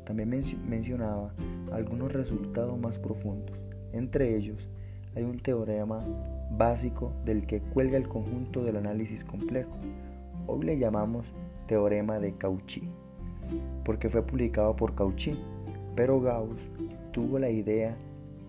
También 0.05 0.31
mencionaba 0.69 1.33
algunos 1.71 2.13
resultados 2.13 2.79
más 2.79 2.99
profundos. 2.99 3.57
Entre 3.93 4.37
ellos, 4.37 4.69
hay 5.15 5.25
un 5.25 5.39
teorema 5.39 6.01
básico 6.51 7.13
del 7.25 7.47
que 7.47 7.61
cuelga 7.61 7.97
el 7.97 8.09
conjunto 8.09 8.65
del 8.65 8.77
análisis 8.77 9.25
complejo. 9.25 9.77
Hoy 10.47 10.65
le 10.65 10.79
llamamos 10.79 11.27
teorema 11.67 12.19
de 12.19 12.35
Cauchy, 12.35 12.89
porque 13.85 14.09
fue 14.09 14.23
publicado 14.23 14.75
por 14.75 14.95
Cauchy, 14.95 15.39
pero 15.95 16.21
Gauss 16.21 16.71
tuvo 17.13 17.39
la 17.39 17.51
idea 17.51 17.97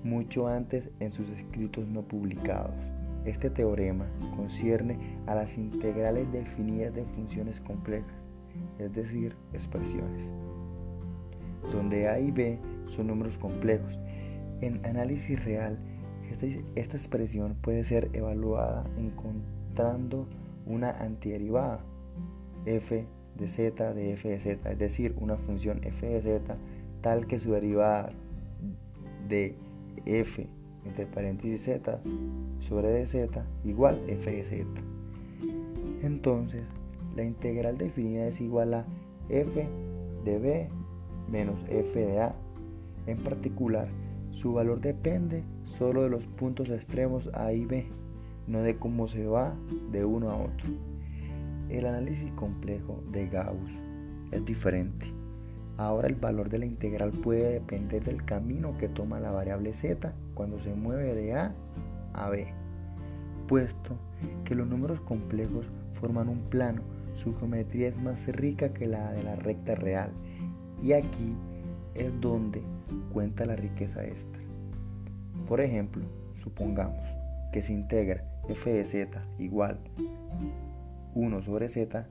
mucho 0.04 0.48
antes 0.48 0.90
en 1.00 1.12
sus 1.12 1.30
escritos 1.30 1.88
no 1.88 2.02
publicados. 2.02 2.93
Este 3.26 3.50
teorema 3.50 4.06
concierne 4.36 5.18
a 5.28 5.36
las 5.36 5.58
integrales 5.58 6.32
definidas 6.32 6.94
de 6.94 7.06
funciones 7.06 7.62
complejas, 7.62 8.14
es 8.80 8.94
decir, 8.94 9.36
expresiones, 9.54 10.30
donde 11.72 12.10
A 12.10 12.20
y 12.20 12.32
B 12.32 12.60
son 12.86 13.08
números 13.08 13.38
complejos. 13.38 14.00
En 14.60 14.86
análisis 14.86 15.44
real, 15.44 15.78
esta, 16.30 16.48
esta 16.76 16.98
expresión 16.98 17.56
puede 17.62 17.84
ser 17.84 18.10
evaluada 18.14 18.86
encontrando 18.98 20.28
una 20.66 20.92
antiderivada 20.92 21.80
f 22.66 23.06
de 23.36 23.50
z 23.50 23.94
de 23.94 24.14
f 24.14 24.30
de 24.30 24.40
z, 24.40 24.72
es 24.72 24.80
decir, 24.80 25.16
una 25.20 25.38
función 25.38 25.82
f 25.84 26.06
de 26.08 26.22
z 26.22 26.58
tal 27.02 27.26
que 27.28 27.40
su 27.40 27.52
derivada 27.52 28.12
de 29.28 29.56
f 30.06 30.48
entre 30.86 31.06
paréntesis 31.06 31.64
z 31.64 32.00
sobre 32.60 33.06
dz 33.06 33.30
igual 33.64 34.00
f 34.08 34.32
de 34.32 34.44
z. 34.44 34.66
Entonces, 36.02 36.64
la 37.16 37.24
integral 37.24 37.78
definida 37.78 38.28
es 38.28 38.42
igual 38.42 38.74
a 38.74 38.86
f 39.30 39.68
de 40.26 40.40
b 40.40 40.70
menos 41.32 41.66
f 41.70 42.00
de 42.00 42.22
a. 42.22 42.36
En 43.06 43.18
particular, 43.18 43.88
su 44.32 44.54
valor 44.54 44.82
depende 44.82 45.44
solo 45.64 46.04
de 46.04 46.10
los 46.10 46.26
puntos 46.26 46.70
extremos 46.70 47.30
a 47.34 47.54
y 47.54 47.66
b, 47.66 47.86
no 48.48 48.62
de 48.62 48.78
cómo 48.78 49.08
se 49.08 49.28
va 49.28 49.54
de 49.92 50.06
uno 50.06 50.30
a 50.32 50.38
otro. 50.38 50.70
El 51.70 51.86
análisis 51.86 52.32
complejo 52.34 53.04
de 53.12 53.28
Gauss 53.28 53.82
es 54.32 54.46
diferente. 54.46 55.08
Ahora 55.78 56.08
el 56.08 56.16
valor 56.16 56.50
de 56.50 56.60
la 56.60 56.66
integral 56.66 57.12
puede 57.12 57.54
depender 57.54 58.04
del 58.04 58.24
camino 58.26 58.78
que 58.78 58.88
toma 58.88 59.20
la 59.20 59.32
variable 59.32 59.74
z 59.74 60.14
cuando 60.34 60.60
se 60.60 60.74
mueve 60.74 61.14
de 61.16 61.34
A 61.34 61.54
a 62.14 62.30
B. 62.30 62.48
Puesto 63.48 63.98
que 64.46 64.56
los 64.56 64.68
números 64.68 65.00
complejos 65.02 65.70
forman 65.94 66.30
un 66.30 66.40
plano, 66.50 66.82
su 67.16 67.36
geometría 67.36 67.88
es 67.88 68.00
más 68.00 68.28
rica 68.28 68.74
que 68.74 68.88
la 68.88 69.12
de 69.12 69.24
la 69.24 69.36
recta 69.36 69.76
real. 69.76 70.12
Y 70.82 70.94
aquí 70.94 71.36
es 71.96 72.12
donde 72.22 72.62
cuenta 73.12 73.46
la 73.46 73.56
riqueza 73.56 74.04
esta. 74.04 74.40
Por 75.48 75.62
ejemplo, 75.62 76.04
supongamos 76.34 77.08
que 77.52 77.62
se 77.62 77.74
integra 77.74 78.24
f 78.50 78.74
de 78.74 78.86
z 78.86 79.22
igual 79.40 79.80
1 81.14 81.42
sobre 81.44 81.70
z 81.70 82.08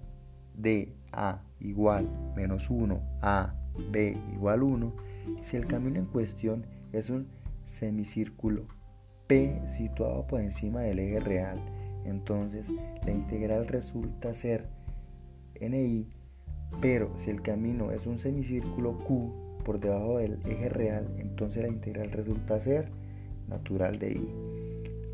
de 0.57 0.95
A 1.13 1.43
igual 1.61 2.09
menos 2.37 2.71
1 2.71 3.01
a 3.21 3.55
B 3.91 4.17
igual 4.35 4.63
1 4.63 4.93
si 5.41 5.57
el 5.57 5.67
camino 5.67 5.99
en 5.99 6.07
cuestión 6.07 6.65
es 6.93 7.11
un 7.11 7.27
semicírculo 7.73 8.67
P 9.27 9.63
situado 9.67 10.27
por 10.27 10.41
encima 10.41 10.83
del 10.83 10.99
eje 10.99 11.21
real. 11.21 11.59
Entonces 12.05 12.67
la 13.05 13.11
integral 13.11 13.67
resulta 13.67 14.35
ser 14.35 14.67
NI, 15.61 16.09
pero 16.81 17.13
si 17.19 17.31
el 17.31 17.43
camino 17.43 17.91
es 17.93 18.07
un 18.07 18.19
semicírculo 18.19 18.99
Q 18.99 19.33
por 19.65 19.81
debajo 19.81 20.19
del 20.19 20.39
eje 20.45 20.69
real, 20.69 21.07
entonces 21.19 21.63
la 21.63 21.69
integral 21.69 22.11
resulta 22.11 22.61
ser 22.61 22.91
natural 23.49 23.99
de 23.99 24.13
I. 24.13 24.29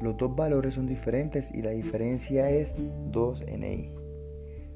Los 0.03 0.17
dos 0.17 0.35
valores 0.35 0.75
son 0.75 0.87
diferentes 0.87 1.53
y 1.53 1.63
la 1.63 1.71
diferencia 1.71 2.51
es 2.51 2.75
2NI. 3.13 3.91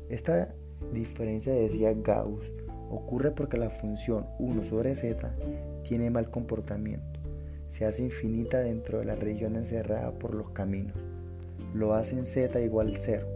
Esta 0.08 0.54
diferencia 0.92 1.54
decía 1.54 1.94
Gauss 1.94 2.44
ocurre 2.90 3.30
porque 3.30 3.56
la 3.56 3.70
función 3.70 4.26
1 4.38 4.64
sobre 4.64 4.94
z 4.94 5.34
tiene 5.84 6.10
mal 6.10 6.30
comportamiento. 6.30 7.11
Se 7.72 7.86
hace 7.86 8.02
infinita 8.02 8.58
dentro 8.58 8.98
de 8.98 9.06
la 9.06 9.14
región 9.14 9.56
encerrada 9.56 10.10
por 10.10 10.34
los 10.34 10.50
caminos. 10.50 10.92
Lo 11.72 11.94
hace 11.94 12.18
en 12.18 12.26
z 12.26 12.60
igual 12.60 12.98
0, 12.98 13.26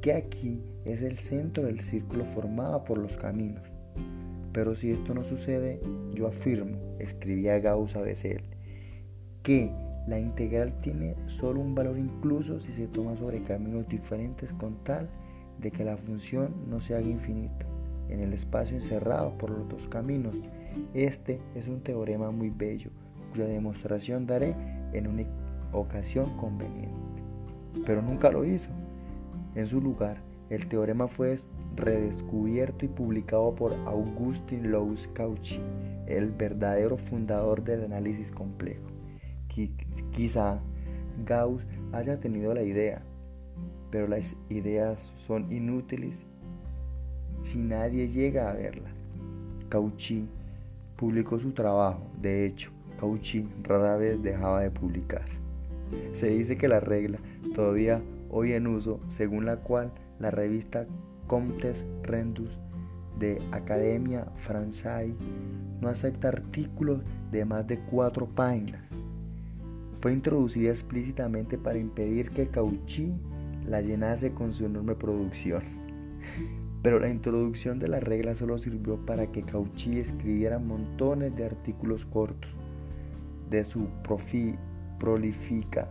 que 0.00 0.14
aquí 0.14 0.60
es 0.84 1.02
el 1.02 1.16
centro 1.16 1.62
del 1.62 1.78
círculo 1.78 2.24
formado 2.24 2.82
por 2.82 2.98
los 2.98 3.16
caminos. 3.16 3.62
Pero 4.52 4.74
si 4.74 4.90
esto 4.90 5.14
no 5.14 5.22
sucede, 5.22 5.78
yo 6.12 6.26
afirmo, 6.26 6.76
escribía 6.98 7.60
Gauss 7.60 7.94
a 7.94 8.00
Bessel, 8.00 8.42
que 9.44 9.70
la 10.08 10.18
integral 10.18 10.80
tiene 10.80 11.14
solo 11.26 11.60
un 11.60 11.76
valor 11.76 11.98
incluso 11.98 12.58
si 12.58 12.72
se 12.72 12.88
toma 12.88 13.16
sobre 13.16 13.44
caminos 13.44 13.86
diferentes 13.86 14.52
con 14.54 14.82
tal 14.82 15.08
de 15.60 15.70
que 15.70 15.84
la 15.84 15.96
función 15.96 16.52
no 16.68 16.80
se 16.80 16.96
haga 16.96 17.06
infinita 17.06 17.64
en 18.08 18.18
el 18.18 18.32
espacio 18.32 18.76
encerrado 18.76 19.38
por 19.38 19.50
los 19.50 19.68
dos 19.68 19.86
caminos. 19.86 20.34
Este 20.94 21.38
es 21.54 21.68
un 21.68 21.80
teorema 21.80 22.32
muy 22.32 22.50
bello, 22.50 22.90
cuya 23.30 23.46
demostración 23.46 24.26
daré 24.26 24.54
en 24.92 25.06
una 25.06 25.24
ocasión 25.72 26.36
conveniente. 26.36 27.22
Pero 27.86 28.02
nunca 28.02 28.30
lo 28.30 28.44
hizo. 28.44 28.70
En 29.54 29.66
su 29.66 29.80
lugar, 29.80 30.18
el 30.48 30.66
teorema 30.66 31.08
fue 31.08 31.36
redescubierto 31.76 32.84
y 32.84 32.88
publicado 32.88 33.54
por 33.54 33.72
Augustin 33.86 34.70
Louis 34.70 35.08
Cauchy, 35.08 35.60
el 36.06 36.30
verdadero 36.30 36.96
fundador 36.96 37.62
del 37.62 37.84
análisis 37.84 38.30
complejo. 38.32 38.86
Quizá 40.12 40.58
Gauss 41.24 41.62
haya 41.92 42.18
tenido 42.18 42.54
la 42.54 42.62
idea, 42.62 43.02
pero 43.90 44.08
las 44.08 44.36
ideas 44.48 45.12
son 45.26 45.52
inútiles 45.52 46.24
si 47.42 47.58
nadie 47.58 48.08
llega 48.08 48.50
a 48.50 48.54
verlas. 48.54 48.92
Cauchy 49.68 50.28
publicó 50.96 51.38
su 51.38 51.52
trabajo, 51.52 52.02
de 52.20 52.46
hecho, 52.46 52.70
Cauchy 53.00 53.48
rara 53.62 53.96
vez 53.96 54.22
dejaba 54.22 54.60
de 54.60 54.70
publicar. 54.70 55.24
Se 56.12 56.28
dice 56.28 56.58
que 56.58 56.68
la 56.68 56.80
regla 56.80 57.18
todavía 57.54 58.02
hoy 58.28 58.52
en 58.52 58.66
uso, 58.66 59.00
según 59.08 59.46
la 59.46 59.56
cual 59.56 59.90
la 60.18 60.30
revista 60.30 60.86
Comtes 61.26 61.86
Rendus 62.02 62.58
de 63.18 63.40
Academia 63.52 64.26
Française 64.36 65.14
no 65.80 65.88
acepta 65.88 66.28
artículos 66.28 67.00
de 67.32 67.46
más 67.46 67.66
de 67.66 67.78
cuatro 67.78 68.26
páginas. 68.26 68.82
Fue 70.02 70.12
introducida 70.12 70.70
explícitamente 70.70 71.56
para 71.56 71.78
impedir 71.78 72.30
que 72.30 72.48
Cauchy 72.48 73.14
la 73.66 73.80
llenase 73.80 74.32
con 74.32 74.52
su 74.52 74.66
enorme 74.66 74.94
producción. 74.94 75.62
Pero 76.82 76.98
la 76.98 77.08
introducción 77.08 77.78
de 77.78 77.88
la 77.88 78.00
regla 78.00 78.34
solo 78.34 78.58
sirvió 78.58 78.96
para 79.06 79.26
que 79.26 79.42
Cauchy 79.42 80.00
escribiera 80.00 80.58
montones 80.58 81.34
de 81.36 81.44
artículos 81.44 82.04
cortos. 82.06 82.59
De 83.50 83.64
su 83.64 83.88
prolífica 84.98 85.88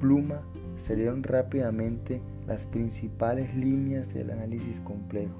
pluma 0.00 0.42
se 0.76 0.96
dieron 0.96 1.22
rápidamente 1.22 2.20
las 2.46 2.66
principales 2.66 3.54
líneas 3.54 4.12
del 4.12 4.30
análisis 4.30 4.80
complejo 4.80 5.34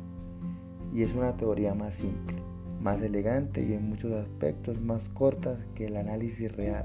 y 0.94 1.02
es 1.02 1.14
una 1.14 1.36
teoría 1.36 1.74
más 1.74 1.96
simple, 1.96 2.36
más 2.80 3.00
elegante 3.00 3.62
y 3.62 3.72
en 3.72 3.88
muchos 3.88 4.12
aspectos 4.12 4.80
más 4.80 5.08
corta 5.08 5.56
que 5.74 5.86
el 5.86 5.96
análisis 5.96 6.54
real 6.54 6.84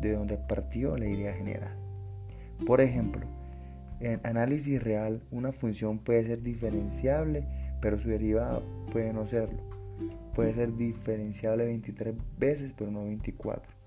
de 0.00 0.12
donde 0.12 0.36
partió 0.36 0.96
la 0.96 1.08
idea 1.08 1.34
general. 1.34 1.76
Por 2.66 2.80
ejemplo, 2.80 3.26
en 4.00 4.20
análisis 4.24 4.82
real 4.82 5.22
una 5.30 5.52
función 5.52 5.98
puede 5.98 6.24
ser 6.24 6.42
diferenciable 6.42 7.44
pero 7.80 7.98
su 7.98 8.08
derivada 8.08 8.60
puede 8.92 9.12
no 9.12 9.26
serlo. 9.26 9.58
Puede 10.34 10.54
ser 10.54 10.76
diferenciable 10.76 11.64
23 11.64 12.14
veces 12.38 12.72
pero 12.76 12.90
no 12.90 13.04
24. 13.04 13.79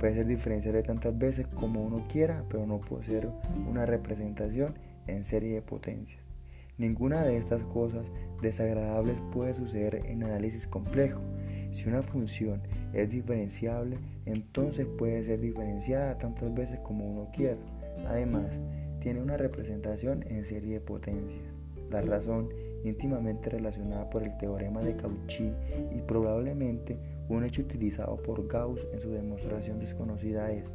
Puede 0.00 0.14
ser 0.14 0.26
diferenciable 0.26 0.82
tantas 0.82 1.16
veces 1.16 1.46
como 1.46 1.82
uno 1.82 2.04
quiera 2.10 2.44
pero 2.48 2.66
no 2.66 2.80
puede 2.80 3.04
ser 3.04 3.28
una 3.68 3.86
representación 3.86 4.74
en 5.06 5.24
serie 5.24 5.54
de 5.54 5.62
potencias. 5.62 6.22
Ninguna 6.78 7.24
de 7.24 7.36
estas 7.36 7.62
cosas 7.64 8.06
desagradables 8.40 9.20
puede 9.32 9.52
suceder 9.52 9.96
en 10.06 10.22
análisis 10.22 10.66
complejo. 10.66 11.20
Si 11.72 11.88
una 11.88 12.02
función 12.02 12.62
es 12.92 13.10
diferenciable, 13.10 13.98
entonces 14.26 14.86
puede 14.86 15.24
ser 15.24 15.40
diferenciada 15.40 16.18
tantas 16.18 16.54
veces 16.54 16.78
como 16.80 17.04
uno 17.04 17.30
quiera. 17.34 17.58
Además, 18.06 18.60
tiene 19.00 19.20
una 19.20 19.36
representación 19.36 20.24
en 20.28 20.44
serie 20.44 20.74
de 20.74 20.80
potencias. 20.80 21.42
La 21.90 22.00
razón 22.00 22.48
íntimamente 22.84 23.50
relacionada 23.50 24.08
por 24.08 24.22
el 24.22 24.36
teorema 24.38 24.80
de 24.80 24.94
Cauchy 24.94 25.52
y 25.96 26.00
probablemente 26.02 26.96
un 27.28 27.44
hecho 27.44 27.62
utilizado 27.62 28.16
por 28.16 28.46
Gauss 28.48 28.80
en 28.92 29.00
su 29.00 29.10
demostración 29.10 29.78
desconocida 29.78 30.50
es 30.52 30.72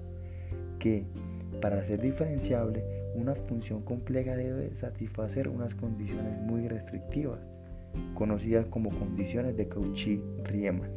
que 0.79 1.05
para 1.61 1.83
ser 1.83 2.01
diferenciable 2.01 2.83
una 3.15 3.35
función 3.35 3.81
compleja 3.83 4.35
debe 4.35 4.75
satisfacer 4.75 5.47
unas 5.47 5.75
condiciones 5.75 6.39
muy 6.41 6.67
restrictivas, 6.67 7.39
conocidas 8.13 8.65
como 8.65 8.89
condiciones 8.89 9.55
de 9.55 9.67
Cauchy-Riemann. 9.67 10.89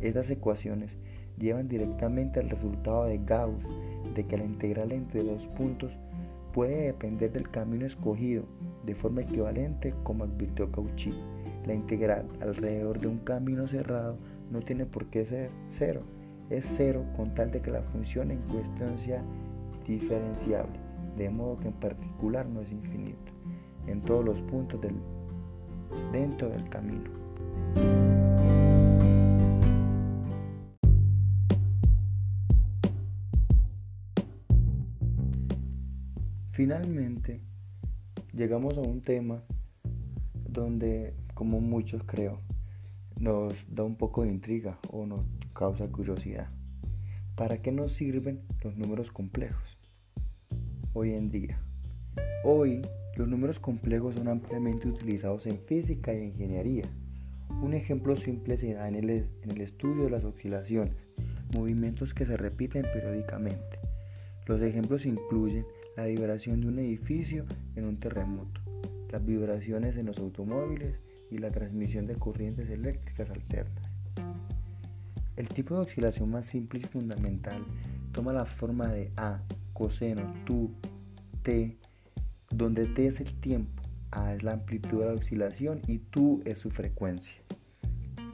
Estas 0.00 0.30
ecuaciones 0.30 0.96
llevan 1.38 1.68
directamente 1.68 2.40
al 2.40 2.50
resultado 2.50 3.04
de 3.04 3.18
Gauss 3.18 3.64
de 4.14 4.26
que 4.26 4.36
la 4.36 4.44
integral 4.44 4.92
entre 4.92 5.24
dos 5.24 5.46
puntos 5.48 5.98
puede 6.52 6.86
depender 6.86 7.32
del 7.32 7.50
camino 7.50 7.86
escogido 7.86 8.44
de 8.84 8.94
forma 8.94 9.22
equivalente 9.22 9.94
como 10.02 10.24
advirtió 10.24 10.70
Cauchy. 10.70 11.14
La 11.66 11.74
integral 11.74 12.26
alrededor 12.40 13.00
de 13.00 13.06
un 13.06 13.18
camino 13.18 13.66
cerrado 13.66 14.16
no 14.50 14.60
tiene 14.60 14.84
por 14.84 15.06
qué 15.06 15.24
ser 15.24 15.50
cero, 15.68 16.02
es 16.50 16.66
cero 16.66 17.04
con 17.16 17.34
tal 17.34 17.50
de 17.52 17.62
que 17.62 17.70
la 17.70 17.82
función 17.82 18.30
en 18.30 18.40
cuestión 18.42 18.98
sea 18.98 19.22
diferenciable, 19.86 20.78
de 21.16 21.30
modo 21.30 21.58
que 21.60 21.68
en 21.68 21.74
particular 21.74 22.46
no 22.46 22.60
es 22.60 22.72
infinito, 22.72 23.32
en 23.86 24.02
todos 24.02 24.24
los 24.24 24.40
puntos 24.42 24.80
del, 24.80 24.96
dentro 26.12 26.48
del 26.48 26.68
camino. 26.68 27.10
Finalmente, 36.52 37.40
llegamos 38.34 38.76
a 38.76 38.82
un 38.82 39.00
tema 39.00 39.42
donde, 40.46 41.14
como 41.34 41.60
muchos 41.60 42.02
creo, 42.04 42.40
nos 43.20 43.66
da 43.68 43.84
un 43.84 43.96
poco 43.96 44.22
de 44.22 44.30
intriga 44.30 44.78
o 44.90 45.04
nos 45.04 45.20
causa 45.52 45.86
curiosidad. 45.88 46.48
¿Para 47.36 47.60
qué 47.60 47.70
nos 47.70 47.92
sirven 47.92 48.40
los 48.64 48.76
números 48.76 49.12
complejos? 49.12 49.78
Hoy 50.94 51.12
en 51.12 51.30
día. 51.30 51.60
Hoy 52.44 52.80
los 53.16 53.28
números 53.28 53.60
complejos 53.60 54.14
son 54.14 54.28
ampliamente 54.28 54.88
utilizados 54.88 55.46
en 55.46 55.58
física 55.58 56.12
e 56.12 56.24
ingeniería. 56.24 56.84
Un 57.62 57.74
ejemplo 57.74 58.16
simple 58.16 58.56
se 58.56 58.72
da 58.72 58.88
en 58.88 58.94
el, 58.94 59.10
en 59.10 59.50
el 59.50 59.60
estudio 59.60 60.04
de 60.04 60.10
las 60.10 60.24
oscilaciones, 60.24 61.06
movimientos 61.58 62.14
que 62.14 62.24
se 62.24 62.38
repiten 62.38 62.86
periódicamente. 62.94 63.78
Los 64.46 64.62
ejemplos 64.62 65.04
incluyen 65.04 65.66
la 65.94 66.06
vibración 66.06 66.62
de 66.62 66.68
un 66.68 66.78
edificio 66.78 67.44
en 67.76 67.84
un 67.84 68.00
terremoto, 68.00 68.62
las 69.10 69.24
vibraciones 69.24 69.98
en 69.98 70.06
los 70.06 70.18
automóviles 70.18 71.00
y 71.30 71.38
la 71.38 71.50
transmisión 71.50 72.06
de 72.06 72.16
corrientes 72.16 72.68
eléctricas 72.70 73.30
alternas. 73.30 73.90
El 75.36 75.48
tipo 75.48 75.74
de 75.74 75.82
oscilación 75.82 76.30
más 76.30 76.46
simple 76.46 76.80
y 76.80 76.84
fundamental 76.84 77.64
toma 78.12 78.32
la 78.32 78.44
forma 78.44 78.88
de 78.88 79.10
A, 79.16 79.42
coseno, 79.72 80.34
tu, 80.44 80.70
t, 81.42 81.78
donde 82.50 82.86
t 82.86 83.06
es 83.06 83.20
el 83.20 83.32
tiempo, 83.40 83.82
a 84.10 84.34
es 84.34 84.42
la 84.42 84.52
amplitud 84.52 85.00
de 85.00 85.06
la 85.06 85.12
oscilación 85.12 85.80
y 85.86 85.98
tu 85.98 86.42
es 86.44 86.58
su 86.58 86.70
frecuencia. 86.70 87.36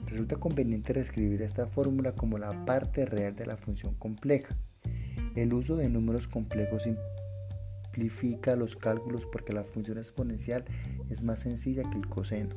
Resulta 0.07 0.37
conveniente 0.37 0.93
reescribir 0.93 1.41
esta 1.41 1.67
fórmula 1.67 2.13
como 2.13 2.37
la 2.37 2.65
parte 2.65 3.05
real 3.05 3.35
de 3.35 3.45
la 3.45 3.57
función 3.57 3.93
compleja. 3.95 4.57
El 5.35 5.53
uso 5.53 5.75
de 5.75 5.89
números 5.89 6.27
complejos 6.27 6.83
simplifica 7.93 8.55
los 8.55 8.75
cálculos 8.75 9.25
porque 9.25 9.53
la 9.53 9.63
función 9.63 9.97
exponencial 9.97 10.65
es 11.09 11.21
más 11.21 11.41
sencilla 11.41 11.83
que 11.89 11.97
el 11.97 12.07
coseno. 12.07 12.55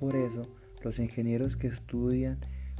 Por 0.00 0.16
eso, 0.16 0.42
los 0.82 0.98
ingenieros 0.98 1.56
que 1.56 1.66
estudian 1.66 2.38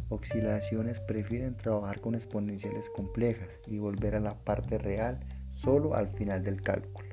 oscilaciones 0.08 1.00
prefieren 1.00 1.54
trabajar 1.54 2.00
con 2.00 2.14
exponenciales 2.14 2.88
complejas 2.88 3.60
y 3.66 3.78
volver 3.78 4.16
a 4.16 4.20
la 4.20 4.34
parte 4.34 4.78
real 4.78 5.20
solo 5.50 5.94
al 5.94 6.08
final 6.08 6.42
del 6.42 6.62
cálculo. 6.62 7.08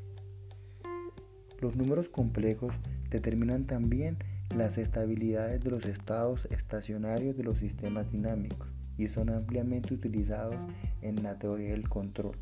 Los 1.60 1.76
números 1.76 2.08
complejos 2.08 2.74
determinan 3.10 3.66
también 3.66 4.18
las 4.56 4.78
estabilidades 4.78 5.62
de 5.62 5.72
los 5.72 5.86
estados 5.90 6.48
estacionarios 6.52 7.36
de 7.36 7.44
los 7.44 7.58
sistemas 7.58 8.10
dinámicos 8.12 8.68
y 8.98 9.10
son 9.10 9.30
ampliamente 9.30 9.94
utilizados 9.94 10.56
en 11.02 11.22
la 11.22 11.38
teoría 11.38 11.72
del 11.72 11.90
control. 11.90 12.38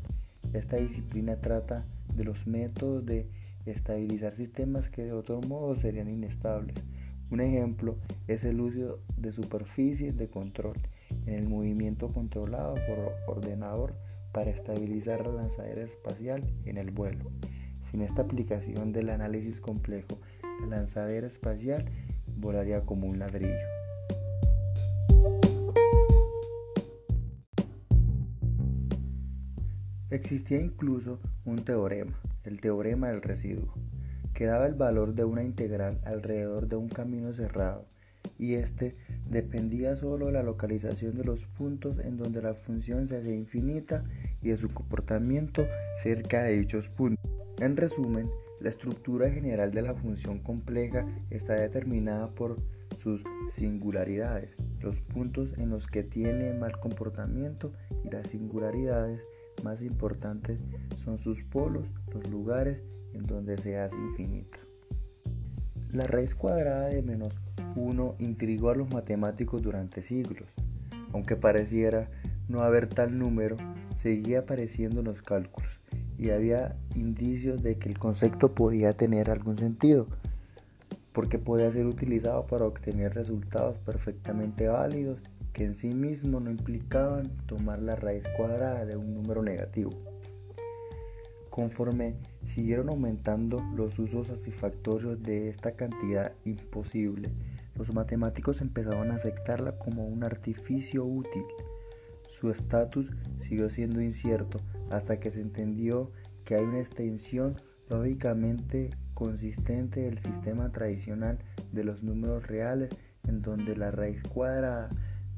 Esta 0.52 0.76
disciplina 0.76 1.36
trata 1.36 1.84
de 2.14 2.24
los 2.24 2.46
métodos 2.46 3.04
de 3.04 3.28
estabilizar 3.66 4.36
sistemas 4.36 4.88
que 4.88 5.02
de 5.04 5.12
otro 5.12 5.40
modo 5.40 5.74
serían 5.74 6.08
inestables. 6.08 6.76
Un 7.28 7.40
ejemplo 7.40 7.96
es 8.28 8.44
el 8.44 8.60
uso 8.60 9.00
de 9.16 9.32
superficies 9.32 10.16
de 10.16 10.28
control 10.28 10.76
en 11.26 11.34
el 11.34 11.48
movimiento 11.48 12.12
controlado 12.12 12.74
por 12.74 13.36
ordenador 13.36 13.94
para 14.32 14.50
estabilizar 14.50 15.26
la 15.26 15.32
lanzadera 15.32 15.82
espacial 15.82 16.44
en 16.64 16.76
el 16.76 16.92
vuelo. 16.92 17.30
Sin 17.90 18.02
esta 18.02 18.22
aplicación 18.22 18.92
del 18.92 19.10
análisis 19.10 19.60
complejo, 19.60 20.18
la 20.60 20.66
lanzadera 20.76 21.26
espacial 21.26 21.86
volaría 22.36 22.82
como 22.82 23.08
un 23.08 23.18
ladrillo. 23.18 23.54
Existía 30.10 30.60
incluso 30.60 31.18
un 31.44 31.56
teorema, 31.56 32.20
el 32.44 32.60
teorema 32.60 33.08
del 33.08 33.22
residuo, 33.22 33.74
que 34.36 34.44
daba 34.44 34.66
el 34.66 34.74
valor 34.74 35.14
de 35.14 35.24
una 35.24 35.42
integral 35.42 35.98
alrededor 36.04 36.68
de 36.68 36.76
un 36.76 36.90
camino 36.90 37.32
cerrado, 37.32 37.86
y 38.38 38.54
este 38.54 38.94
dependía 39.30 39.96
solo 39.96 40.26
de 40.26 40.32
la 40.32 40.42
localización 40.42 41.14
de 41.14 41.24
los 41.24 41.46
puntos 41.46 41.98
en 41.98 42.18
donde 42.18 42.42
la 42.42 42.52
función 42.52 43.08
se 43.08 43.16
hace 43.16 43.34
infinita 43.34 44.04
y 44.42 44.50
de 44.50 44.58
su 44.58 44.68
comportamiento 44.68 45.66
cerca 46.02 46.42
de 46.42 46.58
dichos 46.58 46.90
puntos. 46.90 47.24
En 47.60 47.78
resumen, 47.78 48.28
la 48.60 48.68
estructura 48.68 49.30
general 49.30 49.72
de 49.72 49.80
la 49.80 49.94
función 49.94 50.38
compleja 50.40 51.06
está 51.30 51.54
determinada 51.54 52.28
por 52.28 52.58
sus 52.94 53.24
singularidades, 53.48 54.50
los 54.80 55.00
puntos 55.00 55.54
en 55.56 55.70
los 55.70 55.86
que 55.86 56.02
tiene 56.02 56.52
mal 56.52 56.78
comportamiento 56.78 57.72
y 58.04 58.10
las 58.10 58.28
singularidades 58.28 59.22
más 59.64 59.82
importantes 59.82 60.60
son 60.96 61.16
sus 61.16 61.42
polos, 61.42 61.90
los 62.12 62.28
lugares 62.28 62.82
donde 63.22 63.56
se 63.58 63.76
infinita. 63.92 64.58
La 65.92 66.04
raíz 66.04 66.34
cuadrada 66.34 66.88
de 66.88 67.02
menos 67.02 67.40
1 67.76 68.16
intrigó 68.18 68.70
a 68.70 68.74
los 68.74 68.92
matemáticos 68.92 69.62
durante 69.62 70.02
siglos. 70.02 70.48
Aunque 71.12 71.36
pareciera 71.36 72.08
no 72.48 72.62
haber 72.62 72.88
tal 72.88 73.18
número, 73.18 73.56
seguía 73.94 74.40
apareciendo 74.40 75.00
en 75.00 75.06
los 75.06 75.22
cálculos 75.22 75.70
y 76.18 76.30
había 76.30 76.76
indicios 76.94 77.62
de 77.62 77.78
que 77.78 77.88
el 77.88 77.98
concepto 77.98 78.54
podía 78.54 78.94
tener 78.94 79.30
algún 79.30 79.58
sentido, 79.58 80.06
porque 81.12 81.38
podía 81.38 81.70
ser 81.70 81.86
utilizado 81.86 82.46
para 82.46 82.66
obtener 82.66 83.14
resultados 83.14 83.78
perfectamente 83.78 84.68
válidos 84.68 85.20
que 85.52 85.64
en 85.64 85.74
sí 85.74 85.88
mismo 85.88 86.40
no 86.40 86.50
implicaban 86.50 87.30
tomar 87.46 87.80
la 87.80 87.96
raíz 87.96 88.24
cuadrada 88.36 88.84
de 88.84 88.96
un 88.96 89.14
número 89.14 89.42
negativo. 89.42 89.92
Conforme 91.48 92.16
siguieron 92.46 92.88
aumentando 92.88 93.62
los 93.74 93.98
usos 93.98 94.28
satisfactorios 94.28 95.22
de 95.22 95.48
esta 95.48 95.72
cantidad 95.72 96.32
imposible, 96.44 97.30
los 97.76 97.92
matemáticos 97.92 98.60
empezaron 98.60 99.10
a 99.10 99.16
aceptarla 99.16 99.78
como 99.78 100.06
un 100.06 100.24
artificio 100.24 101.04
útil. 101.04 101.44
su 102.28 102.50
estatus 102.50 103.10
siguió 103.38 103.70
siendo 103.70 104.00
incierto 104.00 104.60
hasta 104.90 105.18
que 105.20 105.30
se 105.30 105.40
entendió 105.40 106.10
que 106.44 106.54
hay 106.54 106.64
una 106.64 106.80
extensión 106.80 107.56
lógicamente 107.88 108.90
consistente 109.14 110.00
del 110.00 110.18
sistema 110.18 110.70
tradicional 110.70 111.38
de 111.72 111.84
los 111.84 112.02
números 112.02 112.46
reales 112.46 112.90
en 113.26 113.42
donde 113.42 113.76
la 113.76 113.90
raíz 113.90 114.22
cuadrada 114.22 114.90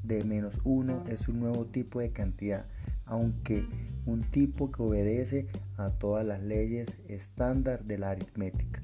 de 0.03 0.23
menos 0.23 0.59
1 0.63 1.05
es 1.09 1.27
un 1.27 1.39
nuevo 1.39 1.65
tipo 1.65 1.99
de 1.99 2.11
cantidad, 2.11 2.65
aunque 3.09 3.65
un 4.05 4.23
tipo 4.23 4.71
que 4.71 4.81
obedece 4.81 5.47
a 5.77 5.89
todas 5.89 6.25
las 6.25 6.41
leyes 6.41 6.87
estándar 7.07 7.83
de 7.83 7.97
la 7.97 8.11
aritmética. 8.11 8.81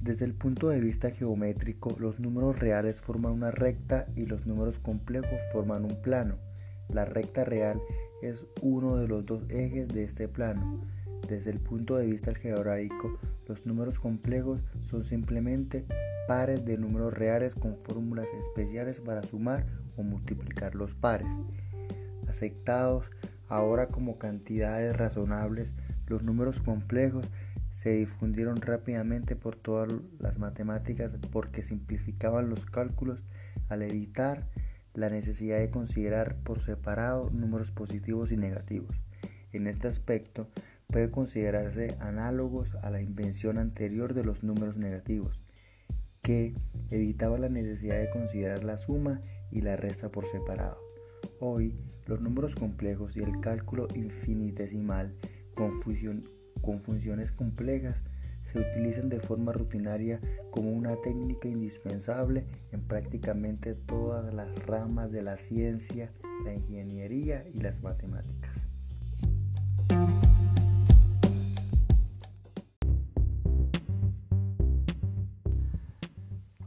Desde 0.00 0.24
el 0.24 0.32
punto 0.32 0.70
de 0.70 0.80
vista 0.80 1.10
geométrico, 1.10 1.94
los 1.98 2.18
números 2.18 2.58
reales 2.58 3.02
forman 3.02 3.32
una 3.32 3.50
recta 3.50 4.06
y 4.16 4.24
los 4.24 4.46
números 4.46 4.78
complejos 4.78 5.38
forman 5.52 5.84
un 5.84 6.00
plano. 6.00 6.36
La 6.88 7.04
recta 7.04 7.44
real 7.44 7.80
es 8.22 8.46
uno 8.62 8.96
de 8.96 9.06
los 9.06 9.26
dos 9.26 9.42
ejes 9.50 9.88
de 9.88 10.04
este 10.04 10.28
plano. 10.28 10.80
Desde 11.28 11.50
el 11.50 11.60
punto 11.60 11.96
de 11.96 12.06
vista 12.06 12.30
algebraico, 12.30 13.18
los 13.46 13.66
números 13.66 13.98
complejos 13.98 14.62
son 14.80 15.02
simplemente 15.04 15.84
pares 16.26 16.64
de 16.64 16.78
números 16.78 17.12
reales 17.12 17.54
con 17.54 17.76
fórmulas 17.84 18.28
especiales 18.38 19.00
para 19.00 19.22
sumar 19.22 19.66
o 19.96 20.02
multiplicar 20.02 20.74
los 20.74 20.94
pares. 20.94 21.28
Aceptados 22.28 23.10
ahora 23.48 23.88
como 23.88 24.18
cantidades 24.18 24.96
razonables, 24.96 25.74
los 26.06 26.22
números 26.22 26.60
complejos 26.60 27.28
se 27.72 27.90
difundieron 27.90 28.56
rápidamente 28.60 29.36
por 29.36 29.56
todas 29.56 29.92
las 30.18 30.38
matemáticas 30.38 31.16
porque 31.30 31.62
simplificaban 31.62 32.50
los 32.50 32.66
cálculos 32.66 33.22
al 33.68 33.82
evitar 33.82 34.46
la 34.94 35.10
necesidad 35.10 35.58
de 35.58 35.70
considerar 35.70 36.36
por 36.42 36.60
separado 36.60 37.30
números 37.30 37.70
positivos 37.70 38.32
y 38.32 38.36
negativos. 38.36 39.00
En 39.52 39.66
este 39.66 39.86
aspecto 39.86 40.48
puede 40.88 41.10
considerarse 41.10 41.96
análogos 42.00 42.74
a 42.82 42.90
la 42.90 43.00
invención 43.00 43.58
anterior 43.58 44.12
de 44.14 44.24
los 44.24 44.42
números 44.42 44.76
negativos, 44.76 45.40
que 46.22 46.54
evitaba 46.90 47.38
la 47.38 47.48
necesidad 47.48 47.98
de 47.98 48.10
considerar 48.10 48.64
la 48.64 48.76
suma 48.76 49.20
y 49.50 49.60
la 49.60 49.76
resta 49.76 50.10
por 50.10 50.26
separado. 50.26 50.87
Hoy, 51.40 51.72
los 52.06 52.20
números 52.20 52.56
complejos 52.56 53.16
y 53.16 53.20
el 53.20 53.38
cálculo 53.38 53.86
infinitesimal 53.94 55.14
con, 55.54 55.70
funciones 56.80 57.30
complejas 57.30 57.96
se 58.42 58.58
utilizan 58.58 59.08
de 59.08 59.20
forma 59.20 59.52
rutinaria 59.52 60.20
como 60.50 60.72
una 60.72 60.96
técnica 60.96 61.46
indispensable 61.46 62.44
en 62.72 62.80
prácticamente 62.80 63.74
todas 63.74 64.34
las 64.34 64.66
ramas 64.66 65.12
de 65.12 65.22
la 65.22 65.36
ciencia, 65.36 66.10
la 66.44 66.54
ingeniería 66.54 67.46
y 67.54 67.60
las 67.60 67.84
matemáticas. 67.84 68.56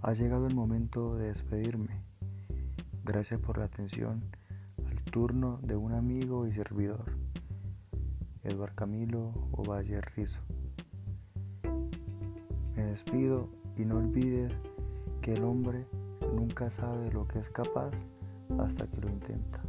Ha 0.02 0.14
llegado 0.14 0.48
el 0.48 0.56
momento 0.56 1.18
de 1.18 1.28
despedirme. 1.28 2.04
Gracias 3.04 3.42
por 3.42 3.58
la 3.58 3.66
atención 3.66 4.24
turno 5.12 5.60
de 5.62 5.76
un 5.76 5.92
amigo 5.92 6.48
y 6.48 6.54
servidor, 6.54 7.04
Eduardo 8.44 8.76
Camilo 8.76 9.34
Ovalle 9.52 10.00
Rizo. 10.00 10.40
Me 12.76 12.84
despido 12.86 13.50
y 13.78 13.84
no 13.84 13.98
olvides 13.98 14.54
que 15.22 15.34
el 15.34 15.44
hombre 15.44 15.86
nunca 16.34 16.70
sabe 16.70 17.12
lo 17.12 17.28
que 17.28 17.40
es 17.40 17.50
capaz 17.50 17.92
hasta 18.58 18.88
que 18.88 19.02
lo 19.02 19.10
intenta. 19.10 19.62